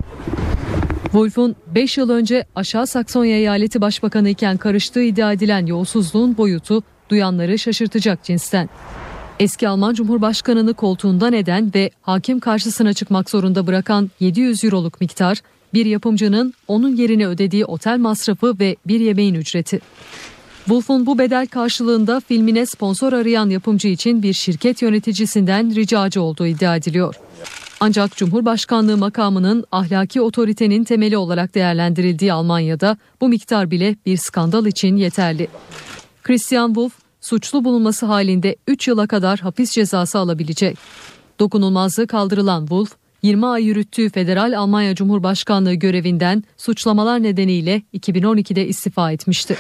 Wolff'un 1.04 1.56
5 1.68 1.98
yıl 1.98 2.10
önce 2.10 2.46
Aşağı 2.56 2.88
Saksonya 2.88 3.36
Eyaleti 3.38 3.82
Başbakanı 3.82 4.30
iken 4.30 4.58
karıştığı 4.58 5.02
iddia 5.02 5.34
edilen 5.34 5.66
yolsuzluğun 5.66 6.38
boyutu 6.38 6.84
duyanları 7.10 7.60
şaşırtacak 7.60 8.24
cinsten. 8.24 8.70
Eski 9.40 9.68
Alman 9.68 9.94
Cumhurbaşkanı'nı 9.94 10.74
koltuğundan 10.74 11.34
eden 11.34 11.72
ve 11.76 11.92
hakim 12.02 12.40
karşısına 12.40 12.94
çıkmak 12.94 13.30
zorunda 13.30 13.68
bırakan 13.68 14.12
700 14.20 14.64
euroluk 14.64 15.02
miktar 15.02 15.42
bir 15.74 15.86
yapımcının 15.86 16.54
onun 16.68 16.96
yerine 16.96 17.28
ödediği 17.28 17.66
otel 17.66 17.98
masrafı 17.98 18.60
ve 18.60 18.76
bir 18.88 19.00
yemeğin 19.00 19.36
ücreti. 19.36 19.80
Wolf'un 20.66 21.06
bu 21.06 21.18
bedel 21.20 21.48
karşılığında 21.48 22.20
filmine 22.20 22.66
sponsor 22.66 23.14
arayan 23.14 23.50
yapımcı 23.50 23.88
için 23.88 24.24
bir 24.24 24.34
şirket 24.34 24.82
yöneticisinden 24.82 25.76
ricacı 25.76 26.22
olduğu 26.22 26.48
iddia 26.48 26.76
ediliyor. 26.76 27.16
Ancak 27.80 28.16
Cumhurbaşkanlığı 28.16 28.98
makamının 28.98 29.66
ahlaki 29.72 30.22
otoritenin 30.22 30.84
temeli 30.84 31.18
olarak 31.18 31.56
değerlendirildiği 31.56 32.34
Almanya'da 32.34 32.98
bu 33.22 33.30
miktar 33.30 33.72
bile 33.72 33.96
bir 34.06 34.18
skandal 34.18 34.66
için 34.66 34.96
yeterli. 34.96 35.48
Christian 36.24 36.68
Wolff 36.68 37.07
suçlu 37.28 37.64
bulunması 37.64 38.06
halinde 38.06 38.56
3 38.68 38.88
yıla 38.88 39.08
kadar 39.08 39.40
hapis 39.40 39.72
cezası 39.72 40.20
alabilecek. 40.20 40.78
Dokunulmazlığı 41.40 42.08
kaldırılan 42.08 42.62
Wolf, 42.62 42.92
20 43.24 43.46
ay 43.46 43.64
yürüttüğü 43.64 44.10
Federal 44.10 44.58
Almanya 44.58 44.96
Cumhurbaşkanlığı 44.96 45.74
görevinden 45.74 46.44
suçlamalar 46.58 47.24
nedeniyle 47.24 47.82
2012'de 47.94 48.68
istifa 48.68 49.12
etmişti. 49.12 49.58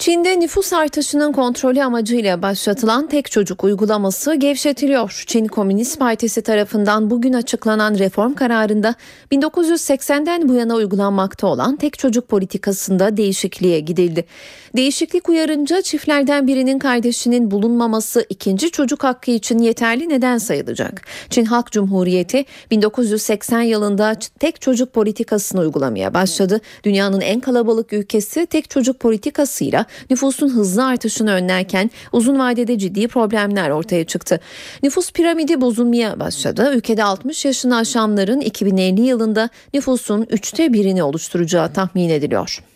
Çin'de 0.00 0.40
nüfus 0.40 0.72
artışının 0.72 1.32
kontrolü 1.32 1.82
amacıyla 1.82 2.42
başlatılan 2.42 3.06
tek 3.06 3.30
çocuk 3.30 3.64
uygulaması 3.64 4.34
gevşetiliyor. 4.34 5.24
Çin 5.26 5.46
Komünist 5.46 5.98
Partisi 5.98 6.42
tarafından 6.42 7.10
bugün 7.10 7.32
açıklanan 7.32 7.98
reform 7.98 8.34
kararında 8.34 8.94
1980'den 9.32 10.48
bu 10.48 10.54
yana 10.54 10.74
uygulanmakta 10.74 11.46
olan 11.46 11.76
tek 11.76 11.98
çocuk 11.98 12.28
politikasında 12.28 13.16
değişikliğe 13.16 13.80
gidildi. 13.80 14.24
Değişiklik 14.76 15.28
uyarınca 15.28 15.82
çiftlerden 15.82 16.46
birinin 16.46 16.78
kardeşinin 16.78 17.50
bulunmaması 17.50 18.26
ikinci 18.28 18.70
çocuk 18.70 19.04
hakkı 19.04 19.30
için 19.30 19.58
yeterli 19.58 20.08
neden 20.08 20.38
sayılacak. 20.38 21.02
Çin 21.30 21.44
Halk 21.44 21.72
Cumhuriyeti 21.72 22.44
1980 22.70 23.62
yılında 23.62 24.16
tek 24.38 24.60
çocuk 24.60 24.92
politikasını 24.92 25.60
uygulamaya 25.60 26.14
başladı. 26.14 26.60
Dünyanın 26.84 27.20
en 27.20 27.40
kalabalık 27.40 27.92
ülkesi 27.92 28.46
tek 28.46 28.70
çocuk 28.70 29.00
politikasıyla 29.00 29.86
nüfusun 30.10 30.48
hızlı 30.48 30.84
artışını 30.84 31.32
önlerken 31.32 31.90
uzun 32.12 32.38
vadede 32.38 32.78
ciddi 32.78 33.08
problemler 33.08 33.70
ortaya 33.70 34.04
çıktı. 34.04 34.40
Nüfus 34.82 35.12
piramidi 35.12 35.60
bozulmaya 35.60 36.20
başladı. 36.20 36.72
Ülkede 36.74 37.04
60 37.04 37.44
yaşını 37.44 37.76
aşanların 37.76 38.40
2050 38.40 39.00
yılında 39.00 39.48
nüfusun 39.74 40.26
üçte 40.30 40.72
birini 40.72 41.02
oluşturacağı 41.02 41.72
tahmin 41.72 42.08
ediliyor. 42.08 42.69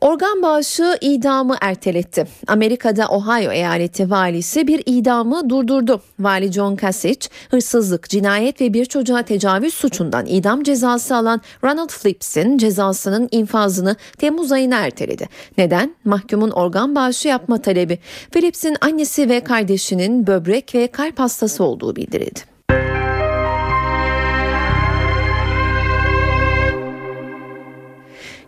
Organ 0.00 0.42
bağışı 0.42 0.98
idamı 1.00 1.56
erteletti. 1.60 2.26
Amerika'da 2.46 3.08
Ohio 3.08 3.52
eyaleti 3.52 4.10
valisi 4.10 4.66
bir 4.66 4.82
idamı 4.86 5.50
durdurdu. 5.50 6.00
Vali 6.20 6.52
John 6.52 6.76
Kasich, 6.76 7.28
hırsızlık, 7.50 8.08
cinayet 8.08 8.60
ve 8.60 8.72
bir 8.74 8.84
çocuğa 8.84 9.22
tecavüz 9.22 9.74
suçundan 9.74 10.26
idam 10.26 10.62
cezası 10.62 11.16
alan 11.16 11.40
Ronald 11.64 11.90
Phillips'in 11.90 12.58
cezasının 12.58 13.28
infazını 13.30 13.96
Temmuz 14.18 14.52
ayına 14.52 14.76
erteledi. 14.76 15.28
Neden? 15.58 15.94
Mahkumun 16.04 16.50
organ 16.50 16.94
bağışı 16.94 17.28
yapma 17.28 17.62
talebi. 17.62 17.98
Phillips'in 18.30 18.76
annesi 18.80 19.28
ve 19.28 19.40
kardeşinin 19.40 20.26
böbrek 20.26 20.74
ve 20.74 20.86
kalp 20.86 21.18
hastası 21.18 21.64
olduğu 21.64 21.96
bildirildi. 21.96 22.47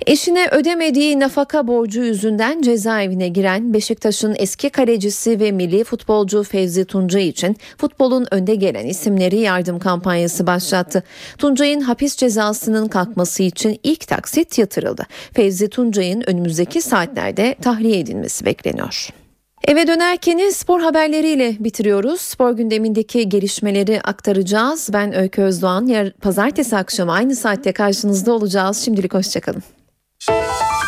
Eşine 0.06 0.48
ödemediği 0.48 1.20
nafaka 1.20 1.66
borcu 1.66 2.02
yüzünden 2.02 2.62
cezaevine 2.62 3.28
giren 3.28 3.74
Beşiktaş'ın 3.74 4.34
eski 4.38 4.70
kalecisi 4.70 5.40
ve 5.40 5.52
milli 5.52 5.84
futbolcu 5.84 6.42
Fevzi 6.42 6.84
Tuncay 6.84 7.28
için 7.28 7.56
futbolun 7.78 8.26
önde 8.30 8.54
gelen 8.54 8.86
isimleri 8.86 9.38
yardım 9.38 9.78
kampanyası 9.78 10.46
başlattı. 10.46 11.02
Tuncay'ın 11.38 11.80
hapis 11.80 12.16
cezasının 12.16 12.88
kalkması 12.88 13.42
için 13.42 13.80
ilk 13.82 14.06
taksit 14.06 14.58
yatırıldı. 14.58 15.06
Fevzi 15.32 15.68
Tuncay'ın 15.68 16.22
önümüzdeki 16.26 16.82
saatlerde 16.82 17.54
tahliye 17.62 17.98
edilmesi 17.98 18.44
bekleniyor. 18.44 19.08
Eve 19.64 19.86
dönerken 19.86 20.50
spor 20.50 20.80
haberleriyle 20.80 21.56
bitiriyoruz. 21.60 22.20
Spor 22.20 22.52
gündemindeki 22.52 23.28
gelişmeleri 23.28 24.00
aktaracağız. 24.00 24.90
Ben 24.92 25.14
Öykü 25.14 25.42
Özdoğan. 25.42 25.86
Yarın 25.86 26.12
pazartesi 26.22 26.76
akşamı 26.76 27.12
aynı 27.12 27.36
saatte 27.36 27.72
karşınızda 27.72 28.32
olacağız. 28.32 28.84
Şimdilik 28.84 29.14
hoşçakalın. 29.14 29.62
you 30.28 30.79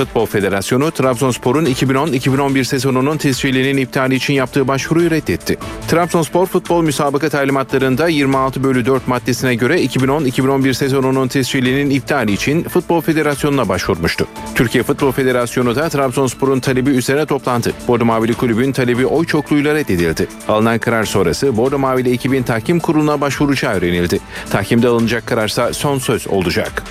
Futbol 0.00 0.26
Federasyonu 0.26 0.90
Trabzonspor'un 0.90 1.66
2010-2011 1.66 2.64
sezonunun 2.64 3.16
tescilinin 3.16 3.76
iptali 3.76 4.14
için 4.14 4.34
yaptığı 4.34 4.68
başvuruyu 4.68 5.10
reddetti. 5.10 5.58
Trabzonspor 5.88 6.46
futbol 6.46 6.82
müsabaka 6.82 7.28
talimatlarında 7.28 8.08
26 8.08 8.62
bölü 8.64 8.86
4 8.86 9.08
maddesine 9.08 9.54
göre 9.54 9.84
2010-2011 9.84 10.74
sezonunun 10.74 11.28
tescilinin 11.28 11.90
iptali 11.90 12.32
için 12.32 12.62
Futbol 12.62 13.00
Federasyonu'na 13.00 13.68
başvurmuştu. 13.68 14.26
Türkiye 14.54 14.84
Futbol 14.84 15.12
Federasyonu 15.12 15.76
da 15.76 15.88
Trabzonspor'un 15.88 16.60
talebi 16.60 16.90
üzerine 16.90 17.26
toplandı. 17.26 17.72
Bordo 17.88 18.04
Mavili 18.04 18.34
Kulübün 18.34 18.72
talebi 18.72 19.06
oy 19.06 19.26
çokluğuyla 19.26 19.74
reddedildi. 19.74 20.28
Alınan 20.48 20.78
karar 20.78 21.04
sonrası 21.04 21.56
Bordo 21.56 21.78
Mavili 21.78 22.12
ekibin 22.12 22.42
tahkim 22.42 22.80
kuruluna 22.80 23.20
başvuracağı 23.20 23.74
öğrenildi. 23.74 24.20
Tahkimde 24.50 24.88
alınacak 24.88 25.26
kararsa 25.26 25.72
son 25.72 25.98
söz 25.98 26.28
olacak. 26.28 26.82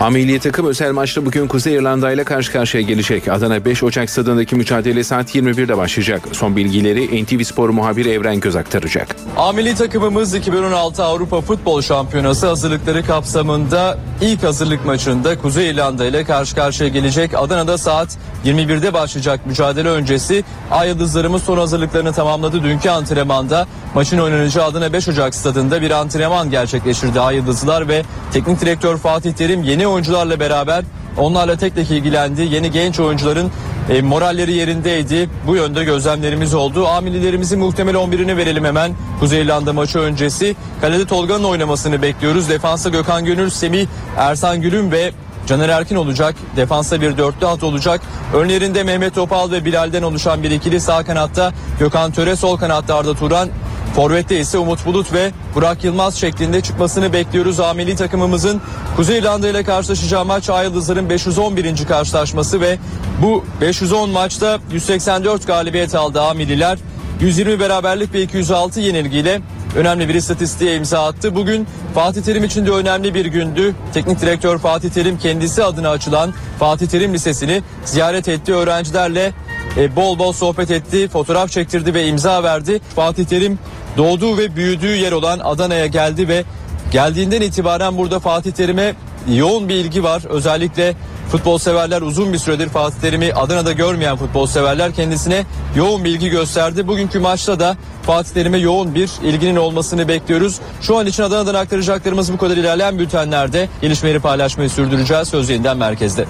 A 0.00 0.10
milli 0.10 0.38
takım 0.38 0.66
özel 0.66 0.92
maçta 0.92 1.26
bugün 1.26 1.48
Kuzey 1.48 1.74
İrlanda 1.74 2.12
ile 2.12 2.24
karşı 2.24 2.52
karşıya 2.52 2.82
gelecek. 2.82 3.28
Adana 3.28 3.64
5 3.64 3.82
Ocak 3.82 4.10
stadındaki 4.10 4.56
mücadele 4.56 5.04
saat 5.04 5.34
21'de 5.34 5.76
başlayacak. 5.76 6.22
Son 6.32 6.56
bilgileri 6.56 7.24
NTV 7.24 7.42
Spor 7.42 7.68
muhabiri 7.68 8.10
Evren 8.10 8.40
Göz 8.40 8.56
aktaracak. 8.56 9.16
A 9.36 9.52
milli 9.52 9.74
takımımız 9.74 10.34
2016 10.34 11.04
Avrupa 11.04 11.40
Futbol 11.40 11.82
Şampiyonası 11.82 12.46
hazırlıkları 12.46 13.06
kapsamında 13.06 13.98
ilk 14.20 14.42
hazırlık 14.42 14.86
maçında 14.86 15.38
Kuzey 15.38 15.70
İrlanda 15.70 16.04
ile 16.06 16.24
karşı 16.24 16.54
karşıya 16.54 16.88
gelecek. 16.88 17.34
Adana'da 17.34 17.78
saat 17.78 18.18
21'de 18.44 18.92
başlayacak 18.92 19.46
mücadele 19.46 19.88
öncesi 19.88 20.44
Ay 20.70 20.88
Yıldızlarımız 20.88 21.42
son 21.42 21.58
hazırlıklarını 21.58 22.12
tamamladı. 22.12 22.62
Dünkü 22.62 22.90
antrenmanda 22.90 23.66
maçın 23.94 24.18
oynanacağı 24.18 24.64
Adana 24.64 24.92
5 24.92 25.08
Ocak 25.08 25.34
stadında 25.34 25.82
bir 25.82 25.90
antrenman 25.90 26.50
gerçekleştirdi 26.50 27.20
Ay 27.20 27.36
Yıldızlar 27.36 27.88
ve 27.88 28.02
teknik 28.32 28.60
direktör 28.60 28.96
Fatih 28.96 29.32
Terim 29.32 29.62
yeni 29.62 29.87
oyuncularla 29.88 30.40
beraber 30.40 30.84
onlarla 31.18 31.56
tek 31.56 31.74
tek 31.74 31.90
ilgilendi. 31.90 32.42
Yeni 32.42 32.70
genç 32.70 33.00
oyuncuların 33.00 33.50
e, 33.90 34.02
moralleri 34.02 34.52
yerindeydi. 34.52 35.30
Bu 35.46 35.56
yönde 35.56 35.84
gözlemlerimiz 35.84 36.54
oldu. 36.54 36.88
Amililerimizin 36.88 37.58
muhtemel 37.58 37.94
11'ini 37.94 38.36
verelim 38.36 38.64
hemen. 38.64 38.92
Kuzey 39.20 39.42
İrlanda 39.42 39.72
maçı 39.72 39.98
öncesi. 39.98 40.56
Kalede 40.80 41.06
Tolga'nın 41.06 41.44
oynamasını 41.44 42.02
bekliyoruz. 42.02 42.48
Defansa 42.48 42.88
Gökhan 42.88 43.24
Gönül, 43.24 43.50
Semih, 43.50 43.86
Ersan 44.16 44.60
Gülüm 44.60 44.92
ve 44.92 45.12
Caner 45.46 45.68
Erkin 45.68 45.96
olacak. 45.96 46.34
Defansa 46.56 47.00
bir 47.00 47.18
dörtlü 47.18 47.46
at 47.46 47.62
olacak. 47.62 48.00
Önlerinde 48.34 48.82
Mehmet 48.82 49.14
Topal 49.14 49.50
ve 49.50 49.64
Bilal'den 49.64 50.02
oluşan 50.02 50.42
bir 50.42 50.50
ikili 50.50 50.80
sağ 50.80 51.04
kanatta 51.04 51.52
Gökhan 51.78 52.12
Töre, 52.12 52.36
sol 52.36 52.56
kanatta 52.56 52.94
Arda 52.94 53.14
Turan, 53.14 53.48
Forvet'te 53.94 54.40
ise 54.40 54.58
Umut 54.58 54.86
Bulut 54.86 55.12
ve 55.12 55.30
Burak 55.54 55.84
Yılmaz 55.84 56.14
şeklinde 56.14 56.60
çıkmasını 56.60 57.12
bekliyoruz. 57.12 57.60
Ameli 57.60 57.96
takımımızın 57.96 58.60
Kuzey 58.96 59.18
İrlanda 59.18 59.48
ile 59.48 59.64
karşılaşacağı 59.64 60.24
maç 60.24 60.50
Ay 60.50 60.64
Yıldızların 60.64 61.10
511. 61.10 61.86
karşılaşması 61.86 62.60
ve 62.60 62.78
bu 63.22 63.44
510 63.60 64.10
maçta 64.10 64.58
184 64.72 65.46
galibiyet 65.46 65.94
aldı 65.94 66.22
Ameliler. 66.22 66.78
120 67.20 67.60
beraberlik 67.60 68.14
ve 68.14 68.22
206 68.22 68.80
yenilgiyle 68.80 69.40
önemli 69.76 70.08
bir 70.08 70.14
istatistiğe 70.14 70.76
imza 70.76 71.04
attı. 71.06 71.34
Bugün 71.34 71.66
Fatih 71.94 72.22
Terim 72.22 72.44
için 72.44 72.66
de 72.66 72.70
önemli 72.70 73.14
bir 73.14 73.26
gündü. 73.26 73.74
Teknik 73.94 74.20
direktör 74.20 74.58
Fatih 74.58 74.90
Terim 74.90 75.18
kendisi 75.18 75.64
adına 75.64 75.90
açılan 75.90 76.32
Fatih 76.58 76.86
Terim 76.86 77.14
Lisesi'ni 77.14 77.62
ziyaret 77.84 78.28
etti. 78.28 78.54
Öğrencilerle 78.54 79.32
e, 79.76 79.96
bol 79.96 80.18
bol 80.18 80.32
sohbet 80.32 80.70
etti, 80.70 81.08
fotoğraf 81.08 81.50
çektirdi 81.50 81.94
ve 81.94 82.06
imza 82.06 82.42
verdi. 82.42 82.80
Fatih 82.96 83.24
Terim 83.24 83.58
doğduğu 83.98 84.38
ve 84.38 84.56
büyüdüğü 84.56 84.96
yer 84.96 85.12
olan 85.12 85.38
Adana'ya 85.38 85.86
geldi 85.86 86.28
ve 86.28 86.44
geldiğinden 86.90 87.40
itibaren 87.40 87.98
burada 87.98 88.20
Fatih 88.20 88.52
Terim'e 88.52 88.94
yoğun 89.28 89.68
bir 89.68 89.74
ilgi 89.74 90.02
var. 90.02 90.22
Özellikle 90.28 90.94
futbol 91.30 91.58
severler 91.58 92.02
uzun 92.02 92.32
bir 92.32 92.38
süredir 92.38 92.68
Fatih 92.68 93.00
Terim'i 93.00 93.34
Adana'da 93.34 93.72
görmeyen 93.72 94.16
futbol 94.16 94.46
severler 94.46 94.94
kendisine 94.94 95.44
yoğun 95.76 96.04
bir 96.04 96.10
ilgi 96.10 96.30
gösterdi. 96.30 96.88
Bugünkü 96.88 97.18
maçta 97.18 97.60
da 97.60 97.76
Fatih 98.02 98.30
Terim'e 98.34 98.58
yoğun 98.58 98.94
bir 98.94 99.10
ilginin 99.22 99.56
olmasını 99.56 100.08
bekliyoruz. 100.08 100.60
Şu 100.82 100.96
an 100.96 101.06
için 101.06 101.22
Adana'dan 101.22 101.54
aktaracaklarımız 101.54 102.32
bu 102.32 102.38
kadar 102.38 102.56
ilerleyen 102.56 102.98
bültenlerde 102.98 103.68
gelişmeleri 103.80 104.20
paylaşmayı 104.20 104.70
sürdüreceğiz. 104.70 105.28
Söz 105.28 105.50
yeniden 105.50 105.76
merkezde. 105.76 106.24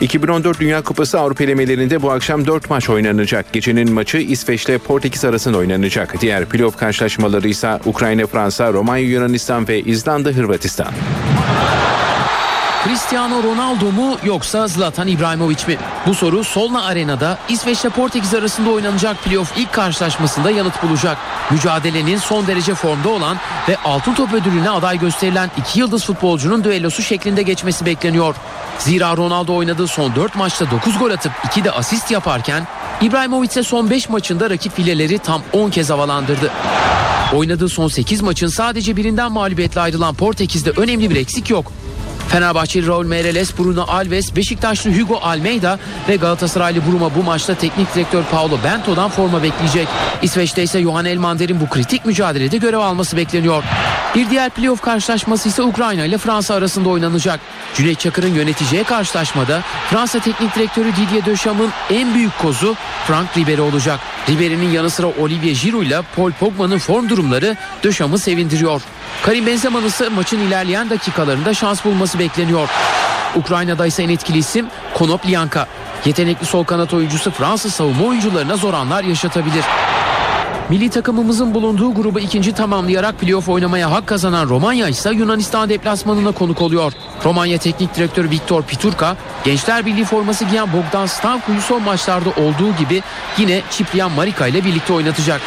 2014 0.00 0.60
Dünya 0.60 0.82
Kupası 0.82 1.20
Avrupa 1.20 1.44
elemelerinde 1.44 2.02
bu 2.02 2.10
akşam 2.10 2.46
4 2.46 2.70
maç 2.70 2.90
oynanacak. 2.90 3.52
Gecenin 3.52 3.92
maçı 3.92 4.18
İsveç 4.18 4.64
ile 4.64 4.78
Portekiz 4.78 5.24
arasında 5.24 5.58
oynanacak. 5.58 6.20
Diğer 6.20 6.44
playoff 6.44 6.76
karşılaşmaları 6.76 7.48
ise 7.48 7.78
Ukrayna, 7.84 8.26
Fransa, 8.26 8.72
Romanya, 8.72 9.04
Yunanistan 9.04 9.68
ve 9.68 9.80
İzlanda, 9.80 10.28
Hırvatistan. 10.28 10.92
Cristiano 12.84 13.42
Ronaldo 13.42 13.92
mu 13.92 14.16
yoksa 14.24 14.68
Zlatan 14.68 15.08
İbrahimovic 15.08 15.66
mi? 15.66 15.76
Bu 16.06 16.14
soru 16.14 16.44
Solna 16.44 16.84
Arena'da 16.84 17.38
İsveç 17.48 17.80
ile 17.80 17.88
Portekiz 17.88 18.34
arasında 18.34 18.70
oynanacak 18.70 19.24
playoff 19.24 19.52
ilk 19.58 19.72
karşılaşmasında 19.72 20.50
yanıt 20.50 20.82
bulacak. 20.82 21.18
Mücadelenin 21.50 22.18
son 22.18 22.46
derece 22.46 22.74
formda 22.74 23.08
olan 23.08 23.36
ve 23.68 23.76
altın 23.84 24.14
top 24.14 24.32
ödülüne 24.32 24.70
aday 24.70 24.98
gösterilen 24.98 25.50
iki 25.58 25.80
yıldız 25.80 26.04
futbolcunun 26.04 26.64
düellosu 26.64 27.02
şeklinde 27.02 27.42
geçmesi 27.42 27.86
bekleniyor. 27.86 28.34
Zira 28.78 29.16
Ronaldo 29.16 29.54
oynadığı 29.54 29.86
son 29.86 30.14
4 30.14 30.36
maçta 30.36 30.70
9 30.70 30.98
gol 30.98 31.10
atıp 31.10 31.32
2 31.46 31.64
de 31.64 31.70
asist 31.70 32.10
yaparken 32.10 32.66
İbrahimovic 33.00 33.48
ise 33.48 33.62
son 33.62 33.90
5 33.90 34.08
maçında 34.08 34.50
rakip 34.50 34.76
fileleri 34.76 35.18
tam 35.18 35.42
10 35.52 35.70
kez 35.70 35.90
havalandırdı. 35.90 36.50
Oynadığı 37.34 37.68
son 37.68 37.88
8 37.88 38.22
maçın 38.22 38.48
sadece 38.48 38.96
birinden 38.96 39.32
mağlubiyetle 39.32 39.80
ayrılan 39.80 40.14
Portekiz'de 40.14 40.70
önemli 40.70 41.10
bir 41.10 41.16
eksik 41.16 41.50
yok. 41.50 41.72
Fenerbahçeli 42.28 42.86
Raul 42.86 43.04
Meireles, 43.04 43.58
Bruno 43.58 43.84
Alves, 43.88 44.36
Beşiktaşlı 44.36 44.90
Hugo 44.98 45.16
Almeida 45.22 45.78
ve 46.08 46.16
Galatasaraylı 46.16 46.80
Bruma 46.86 47.14
bu 47.14 47.22
maçta 47.22 47.54
teknik 47.54 47.94
direktör 47.94 48.22
Paulo 48.22 48.58
Bento'dan 48.64 49.10
forma 49.10 49.42
bekleyecek. 49.42 49.88
İsveç'te 50.22 50.62
ise 50.62 50.82
Johan 50.82 51.04
Elmander'in 51.04 51.60
bu 51.60 51.68
kritik 51.68 52.06
mücadelede 52.06 52.56
görev 52.56 52.78
alması 52.78 53.16
bekleniyor. 53.16 53.64
Bir 54.14 54.30
diğer 54.30 54.50
playoff 54.50 54.80
karşılaşması 54.80 55.48
ise 55.48 55.62
Ukrayna 55.62 56.04
ile 56.04 56.18
Fransa 56.18 56.54
arasında 56.54 56.88
oynanacak. 56.88 57.40
Cüneyt 57.74 58.00
Çakır'ın 58.00 58.34
yöneteceği 58.34 58.84
karşılaşmada 58.84 59.62
Fransa 59.90 60.18
teknik 60.18 60.54
direktörü 60.54 60.92
Didier 60.96 61.26
Dechamps'ın 61.26 61.72
en 61.90 62.14
büyük 62.14 62.38
kozu 62.38 62.76
Frank 63.06 63.36
Ribery 63.36 63.60
olacak. 63.60 64.00
Ribery'nin 64.28 64.70
yanı 64.70 64.90
sıra 64.90 65.06
Olivier 65.06 65.56
Giroud 65.62 65.86
ile 65.86 66.00
Paul 66.16 66.32
Pogba'nın 66.32 66.78
form 66.78 67.08
durumları 67.08 67.56
Dechamps'ı 67.84 68.18
sevindiriyor. 68.18 68.82
Karim 69.22 69.46
Benzema'nın 69.46 69.86
ise 69.86 70.08
maçın 70.08 70.38
ilerleyen 70.38 70.90
dakikalarında 70.90 71.54
şans 71.54 71.84
bulması 71.84 72.18
bekleniyor. 72.18 72.68
Ukrayna'da 73.36 73.86
ise 73.86 74.02
en 74.02 74.08
etkili 74.08 74.38
isim 74.38 74.66
Konoplyanka. 74.94 75.66
Yetenekli 76.04 76.46
sol 76.46 76.64
kanat 76.64 76.94
oyuncusu 76.94 77.30
Fransız 77.30 77.74
savunma 77.74 78.04
oyuncularına 78.04 78.56
zor 78.56 78.74
anlar 78.74 79.04
yaşatabilir. 79.04 79.64
Milli 80.68 80.90
takımımızın 80.90 81.54
bulunduğu 81.54 81.94
grubu 81.94 82.20
ikinci 82.20 82.52
tamamlayarak 82.52 83.18
playoff 83.18 83.48
oynamaya 83.48 83.90
hak 83.90 84.06
kazanan 84.06 84.48
Romanya 84.48 84.88
ise 84.88 85.10
Yunanistan 85.10 85.68
deplasmanına 85.68 86.32
konuk 86.32 86.62
oluyor. 86.62 86.92
Romanya 87.24 87.58
Teknik 87.58 87.96
Direktörü 87.96 88.30
Viktor 88.30 88.62
Piturka, 88.62 89.16
Gençler 89.44 89.86
Birliği 89.86 90.04
forması 90.04 90.44
giyen 90.44 90.72
Bogdan 90.72 91.06
Stanko'yu 91.06 91.60
son 91.60 91.82
maçlarda 91.82 92.30
olduğu 92.30 92.76
gibi 92.78 93.02
yine 93.38 93.62
Ciprian 93.70 94.12
Marika 94.12 94.46
ile 94.46 94.64
birlikte 94.64 94.92
oynatacak. 94.92 95.40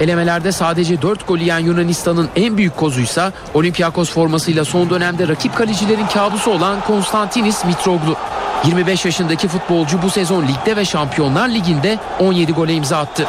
Elemelerde 0.00 0.52
sadece 0.52 1.02
4 1.02 1.28
gol 1.28 1.38
yiyen 1.38 1.58
Yunanistan'ın 1.58 2.28
en 2.36 2.56
büyük 2.56 2.76
kozuysa 2.76 3.32
Olympiakos 3.54 4.10
formasıyla 4.10 4.64
son 4.64 4.90
dönemde 4.90 5.28
rakip 5.28 5.56
kalecilerin 5.56 6.06
kabusu 6.06 6.50
olan 6.50 6.80
Konstantinis 6.80 7.64
Mitroglou. 7.64 8.16
25 8.64 9.04
yaşındaki 9.04 9.48
futbolcu 9.48 10.02
bu 10.02 10.10
sezon 10.10 10.42
ligde 10.48 10.76
ve 10.76 10.84
Şampiyonlar 10.84 11.48
Ligi'nde 11.48 11.98
17 12.18 12.52
gole 12.52 12.74
imza 12.74 12.98
attı. 12.98 13.26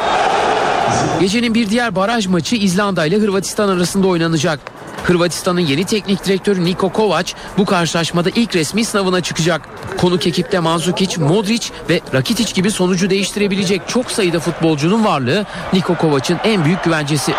Gecenin 1.20 1.54
bir 1.54 1.70
diğer 1.70 1.96
baraj 1.96 2.26
maçı 2.26 2.56
İzlanda 2.56 3.06
ile 3.06 3.18
Hırvatistan 3.18 3.68
arasında 3.68 4.06
oynanacak. 4.06 4.71
Hırvatistan'ın 5.04 5.60
yeni 5.60 5.84
teknik 5.84 6.24
direktörü 6.24 6.64
Niko 6.64 6.88
Kovac 6.88 7.32
bu 7.58 7.64
karşılaşmada 7.64 8.30
ilk 8.30 8.56
resmi 8.56 8.84
sınavına 8.84 9.20
çıkacak. 9.20 9.68
Konuk 9.98 10.26
ekipte 10.26 10.58
Mandzukic, 10.58 11.20
Modric 11.20 11.68
ve 11.88 12.00
Rakitic 12.14 12.52
gibi 12.54 12.70
sonucu 12.70 13.10
değiştirebilecek 13.10 13.82
çok 13.88 14.10
sayıda 14.10 14.40
futbolcunun 14.40 15.04
varlığı 15.04 15.46
Niko 15.72 15.94
Kovac'ın 15.94 16.38
en 16.44 16.64
büyük 16.64 16.84
güvencesi. 16.84 17.32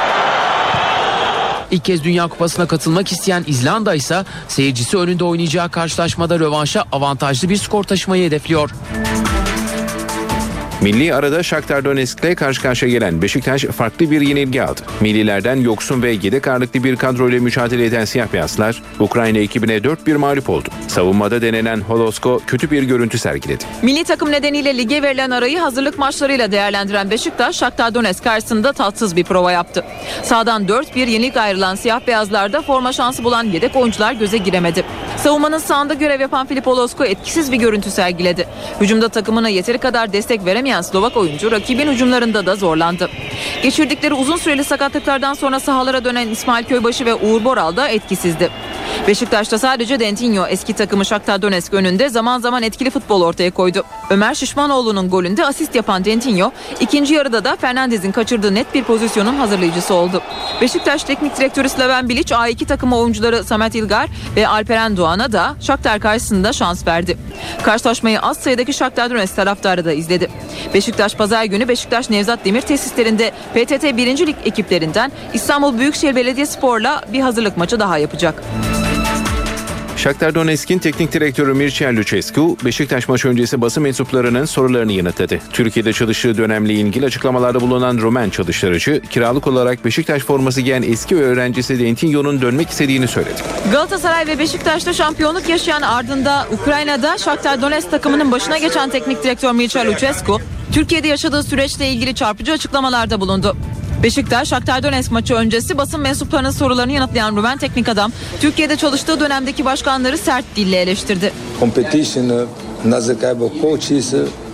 İlk 1.72 1.86
kez 1.86 2.04
Dünya 2.04 2.28
Kupası'na 2.28 2.68
katılmak 2.68 3.12
isteyen 3.12 3.44
İzlanda 3.48 3.96
ise 3.96 4.26
seyircisi 4.48 4.98
önünde 4.98 5.24
oynayacağı 5.24 5.70
karşılaşmada 5.70 6.40
rövanşa 6.40 6.86
avantajlı 6.92 7.50
bir 7.50 7.58
skor 7.58 7.84
taşımayı 7.84 8.26
hedefliyor. 8.26 8.70
Milli 10.84 11.16
arada 11.16 11.44
Shakhtar 11.44 11.86
Donetsk'le 11.86 12.36
karşı 12.36 12.62
karşıya 12.62 12.92
gelen 12.92 13.22
Beşiktaş 13.22 13.64
farklı 13.64 14.12
bir 14.12 14.22
yenilgi 14.22 14.64
aldı. 14.64 14.82
Millilerden 15.02 15.56
yoksun 15.56 16.02
ve 16.02 16.12
yedek 16.12 16.48
ağırlıklı 16.48 16.84
bir 16.84 16.96
kadroyla 16.96 17.40
mücadele 17.40 17.86
eden 17.86 18.06
siyah 18.06 18.34
beyazlar 18.34 18.82
Ukrayna 19.00 19.38
ekibine 19.38 19.78
4-1 19.78 20.18
mağlup 20.18 20.50
oldu. 20.50 20.70
Savunmada 20.88 21.42
denenen 21.42 21.82
Holosko 21.82 22.42
kötü 22.48 22.72
bir 22.72 22.84
görüntü 22.84 23.18
sergiledi. 23.18 23.64
Milli 23.82 24.04
takım 24.04 24.32
nedeniyle 24.32 24.78
lige 24.78 25.02
verilen 25.02 25.30
arayı 25.30 25.60
hazırlık 25.60 26.00
maçlarıyla 26.00 26.52
değerlendiren 26.52 27.12
Beşiktaş, 27.12 27.56
Shakhtar 27.56 27.96
Donetsk 27.96 28.24
karşısında 28.24 28.74
tatsız 28.74 29.16
bir 29.16 29.24
prova 29.24 29.52
yaptı. 29.52 29.86
Sağdan 30.24 30.66
4-1 30.66 31.10
yenilik 31.10 31.38
ayrılan 31.38 31.76
siyah 31.76 32.08
beyazlarda 32.08 32.62
forma 32.62 32.94
şansı 32.94 33.24
bulan 33.24 33.44
yedek 33.44 33.76
oyuncular 33.76 34.14
göze 34.14 34.38
giremedi. 34.38 34.84
Savunmanın 35.24 35.58
sağında 35.58 35.94
görev 35.94 36.22
yapan 36.22 36.48
Filip 36.48 36.68
Holosko 36.68 37.06
etkisiz 37.06 37.52
bir 37.52 37.58
görüntü 37.58 37.92
sergiledi. 37.92 38.48
Hücumda 38.82 39.10
takımına 39.10 39.50
yeteri 39.50 39.78
kadar 39.78 40.14
destek 40.14 40.46
veremeyen 40.46 40.82
Slovak 40.82 41.18
oyuncu 41.18 41.52
rakibin 41.52 41.92
hücumlarında 41.92 42.46
da 42.46 42.56
zorlandı. 42.56 43.10
Geçirdikleri 43.64 44.14
uzun 44.14 44.38
süreli 44.38 44.64
sakatlıklardan 44.64 45.34
sonra 45.34 45.60
sahalara 45.60 46.06
dönen 46.06 46.30
İsmail 46.30 46.66
Köybaşı 46.66 47.06
ve 47.06 47.16
Uğur 47.16 47.44
Boral 47.44 47.76
da 47.76 47.88
etkisizdi. 47.88 48.50
Beşiktaş'ta 49.08 49.60
sadece 49.60 50.00
Dentinho 50.00 50.46
eski 50.48 50.74
takımı 50.74 51.06
Shakhtar 51.06 51.42
Donetsk 51.42 51.74
önünde 51.74 52.10
zaman 52.10 52.40
zaman 52.40 52.64
etkili 52.64 52.90
futbol 52.90 53.22
ortaya 53.22 53.52
koydu. 53.52 53.84
Ömer 54.10 54.36
Şişmanoğlu'nun 54.36 55.10
golünde 55.10 55.46
asist 55.46 55.76
yapan 55.76 56.06
Dentinho 56.06 56.52
ikinci 56.80 57.14
yarıda 57.14 57.44
da 57.44 57.56
Fernandez'in 57.56 58.12
kaçırdığı 58.12 58.56
net 58.56 58.74
bir 58.74 58.84
pozisyonun 58.84 59.36
hazırlayıcısı 59.36 59.94
oldu. 59.94 60.22
Beşiktaş 60.62 61.04
Teknik 61.04 61.38
Direktörü 61.38 61.70
Slaven 61.70 62.10
Bilic 62.10 62.36
A2 62.36 62.66
takımı 62.66 62.98
oyuncuları 62.98 63.44
Samet 63.44 63.76
İlgar 63.76 64.10
ve 64.36 64.48
Alperen 64.48 64.98
Doğan'a 64.98 65.32
da 65.32 65.56
Shakhtar 65.62 66.00
karşısında 66.00 66.54
şans 66.54 66.88
verdi. 66.88 67.18
Karşılaşmayı 67.64 68.22
az 68.22 68.38
sayıdaki 68.38 68.74
Shakhtar 68.74 69.12
Donetsk 69.12 69.36
taraftarı 69.36 69.86
da 69.86 69.92
izledi. 69.92 70.30
Beşiktaş 70.74 71.16
pazar 71.16 71.44
günü 71.44 71.68
Beşiktaş 71.68 72.10
Nevzat 72.10 72.46
Demir 72.46 72.62
tesislerinde 72.62 73.32
PTT 73.54 73.84
1. 73.84 74.28
Lig 74.28 74.36
ekiplerinden 74.46 75.12
İstanbul 75.34 75.78
Büyükşehir 75.78 76.16
Belediyespor'la 76.16 77.02
bir 77.14 77.22
hazırlık 77.22 77.58
maçı 77.58 77.80
daha 77.80 77.98
yapacak. 77.98 78.44
Shakhtar 79.98 80.36
Donetsk'in 80.36 80.80
teknik 80.80 81.14
direktörü 81.14 81.54
Mircea 81.54 81.96
Lucescu, 81.96 82.58
Beşiktaş 82.66 83.08
maçı 83.08 83.28
öncesi 83.28 83.62
basın 83.62 83.84
mensuplarının 83.84 84.46
sorularını 84.46 84.92
yanıtladı. 84.92 85.40
Türkiye'de 85.54 85.94
çalıştığı 85.94 86.38
dönemle 86.38 86.74
ilgili 86.74 87.06
açıklamalarda 87.06 87.62
bulunan 87.62 87.98
Rumen 87.98 88.30
çalıştırıcı, 88.30 89.02
kiralık 89.02 89.48
olarak 89.48 89.86
Beşiktaş 89.86 90.22
forması 90.22 90.62
giyen 90.62 90.82
eski 90.82 91.16
öğrencisi 91.16 91.80
Dentinho'nun 91.80 92.42
dönmek 92.42 92.70
istediğini 92.70 93.08
söyledi. 93.08 93.42
Galatasaray 93.72 94.28
ve 94.28 94.40
Beşiktaş'ta 94.40 94.94
şampiyonluk 94.94 95.50
yaşayan 95.50 95.82
ardında 95.82 96.48
Ukrayna'da 96.52 97.18
Shakhtar 97.18 97.62
Donetsk 97.62 97.92
takımının 97.92 98.32
başına 98.32 98.58
geçen 98.58 98.90
teknik 98.90 99.24
direktör 99.24 99.52
Mircea 99.52 99.86
Lucescu, 99.86 100.40
Türkiye'de 100.74 101.08
yaşadığı 101.08 101.44
süreçle 101.44 101.90
ilgili 101.90 102.16
çarpıcı 102.16 102.52
açıklamalarda 102.52 103.22
bulundu. 103.22 103.58
Beşiktaş, 104.04 104.48
Shakhtar 104.48 104.84
Donetsk 104.84 105.12
maçı 105.12 105.34
öncesi 105.34 105.78
basın 105.78 106.02
mensuplarının 106.02 106.52
sorularını 106.52 106.92
yanıtlayan 106.92 107.36
Rumen 107.36 107.58
teknik 107.58 107.90
adam, 107.90 108.12
Türkiye'de 108.42 108.76
çalıştığı 108.76 109.20
dönemdeki 109.20 109.66
başkanları 109.66 110.18
sert 110.18 110.46
dille 110.56 110.82
eleştirdi. 110.82 111.32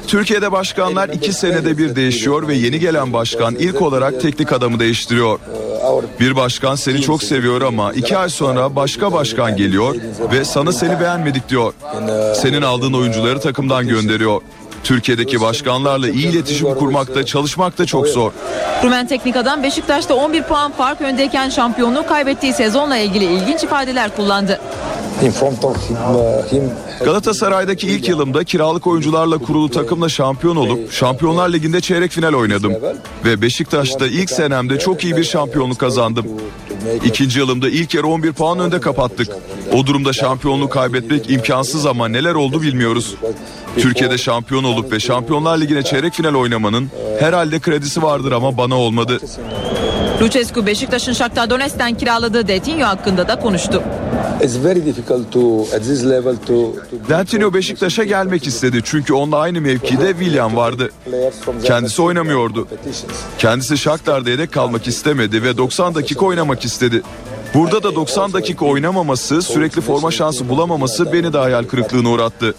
Türkiye'de 0.07 0.51
başkanlar 0.51 1.09
iki 1.09 1.33
senede 1.33 1.77
bir 1.77 1.95
değişiyor 1.95 2.47
ve 2.47 2.55
yeni 2.55 2.79
gelen 2.79 3.13
başkan 3.13 3.55
ilk 3.55 3.81
olarak 3.81 4.21
teknik 4.21 4.53
adamı 4.53 4.79
değiştiriyor. 4.79 5.39
Bir 6.19 6.35
başkan 6.35 6.75
seni 6.75 7.01
çok 7.01 7.23
seviyor 7.23 7.61
ama 7.61 7.93
iki 7.93 8.17
ay 8.17 8.29
sonra 8.29 8.75
başka 8.75 9.13
başkan 9.13 9.57
geliyor 9.57 9.95
ve 10.31 10.45
sana 10.45 10.71
seni 10.71 10.99
beğenmedik 10.99 11.49
diyor. 11.49 11.73
Senin 12.35 12.61
aldığın 12.61 12.93
oyuncuları 12.93 13.39
takımdan 13.39 13.87
gönderiyor. 13.87 14.41
Türkiye'deki 14.83 15.41
başkanlarla 15.41 16.09
iyi 16.09 16.27
iletişim 16.27 16.75
kurmakta, 16.75 17.25
çalışmakta 17.25 17.85
çok 17.85 18.07
zor. 18.07 18.31
Rumen 18.83 19.07
teknik 19.07 19.35
adam 19.35 19.63
Beşiktaş'ta 19.63 20.15
11 20.15 20.43
puan 20.43 20.71
fark 20.71 21.01
öndeyken 21.01 21.49
şampiyonluğu 21.49 22.07
kaybettiği 22.07 22.53
sezonla 22.53 22.97
ilgili 22.97 23.25
ilginç 23.25 23.63
ifadeler 23.63 24.15
kullandı. 24.15 24.59
Galatasaray'daki 27.05 27.87
ilk 27.87 28.09
yılımda 28.09 28.43
kiralık 28.43 28.87
oyuncularla 28.87 29.37
kurulu 29.37 29.69
takımla 29.69 30.09
şampiyon 30.09 30.55
olup 30.55 30.91
Şampiyonlar 30.91 31.53
Ligi'nde 31.53 31.81
çeyrek 31.81 32.11
final 32.11 32.33
oynadım. 32.33 32.73
Ve 33.25 33.41
Beşiktaş'ta 33.41 34.07
ilk 34.07 34.29
senemde 34.29 34.79
çok 34.79 35.03
iyi 35.03 35.17
bir 35.17 35.23
şampiyonluk 35.23 35.79
kazandım. 35.79 36.25
İkinci 37.05 37.39
yılımda 37.39 37.69
ilk 37.69 37.93
yarı 37.93 38.07
11 38.07 38.33
puan 38.33 38.59
önde 38.59 38.79
kapattık. 38.79 39.27
O 39.73 39.85
durumda 39.85 40.13
şampiyonluğu 40.13 40.69
kaybetmek 40.69 41.31
imkansız 41.31 41.85
ama 41.85 42.07
neler 42.07 42.35
oldu 42.35 42.61
bilmiyoruz. 42.61 43.15
Türkiye'de 43.77 44.17
şampiyon 44.17 44.63
olup 44.63 44.91
ve 44.91 44.99
Şampiyonlar 44.99 45.57
Ligi'ne 45.57 45.83
çeyrek 45.83 46.13
final 46.13 46.33
oynamanın 46.33 46.89
herhalde 47.19 47.59
kredisi 47.59 48.03
vardır 48.03 48.31
ama 48.31 48.57
bana 48.57 48.75
olmadı. 48.75 49.19
Lucescu 50.21 50.65
Beşiktaş'ın 50.65 51.13
Shakhtar 51.13 51.49
Donetsk'ten 51.49 51.93
kiraladığı 51.93 52.47
Dentinho 52.47 52.87
hakkında 52.87 53.27
da 53.27 53.39
konuştu. 53.39 53.83
Dentinho 57.09 57.53
Beşiktaş'a 57.53 58.03
gelmek 58.03 58.47
istedi 58.47 58.81
çünkü 58.83 59.13
onunla 59.13 59.37
aynı 59.37 59.61
mevkide 59.61 60.07
William 60.07 60.55
vardı. 60.55 60.89
Kendisi 61.63 62.01
oynamıyordu. 62.01 62.67
Kendisi 63.37 63.77
Shakhtar'da 63.77 64.29
yedek 64.29 64.51
kalmak 64.51 64.87
istemedi 64.87 65.43
ve 65.43 65.57
90 65.57 65.95
dakika 65.95 66.25
oynamak 66.25 66.65
istedi. 66.65 67.01
Burada 67.53 67.83
da 67.83 67.95
90 67.95 68.33
dakika 68.33 68.65
oynamaması, 68.65 69.41
sürekli 69.41 69.81
forma 69.81 70.11
şansı 70.11 70.49
bulamaması 70.49 71.13
beni 71.13 71.33
de 71.33 71.37
hayal 71.37 71.63
kırıklığına 71.63 72.09
uğrattı. 72.09 72.55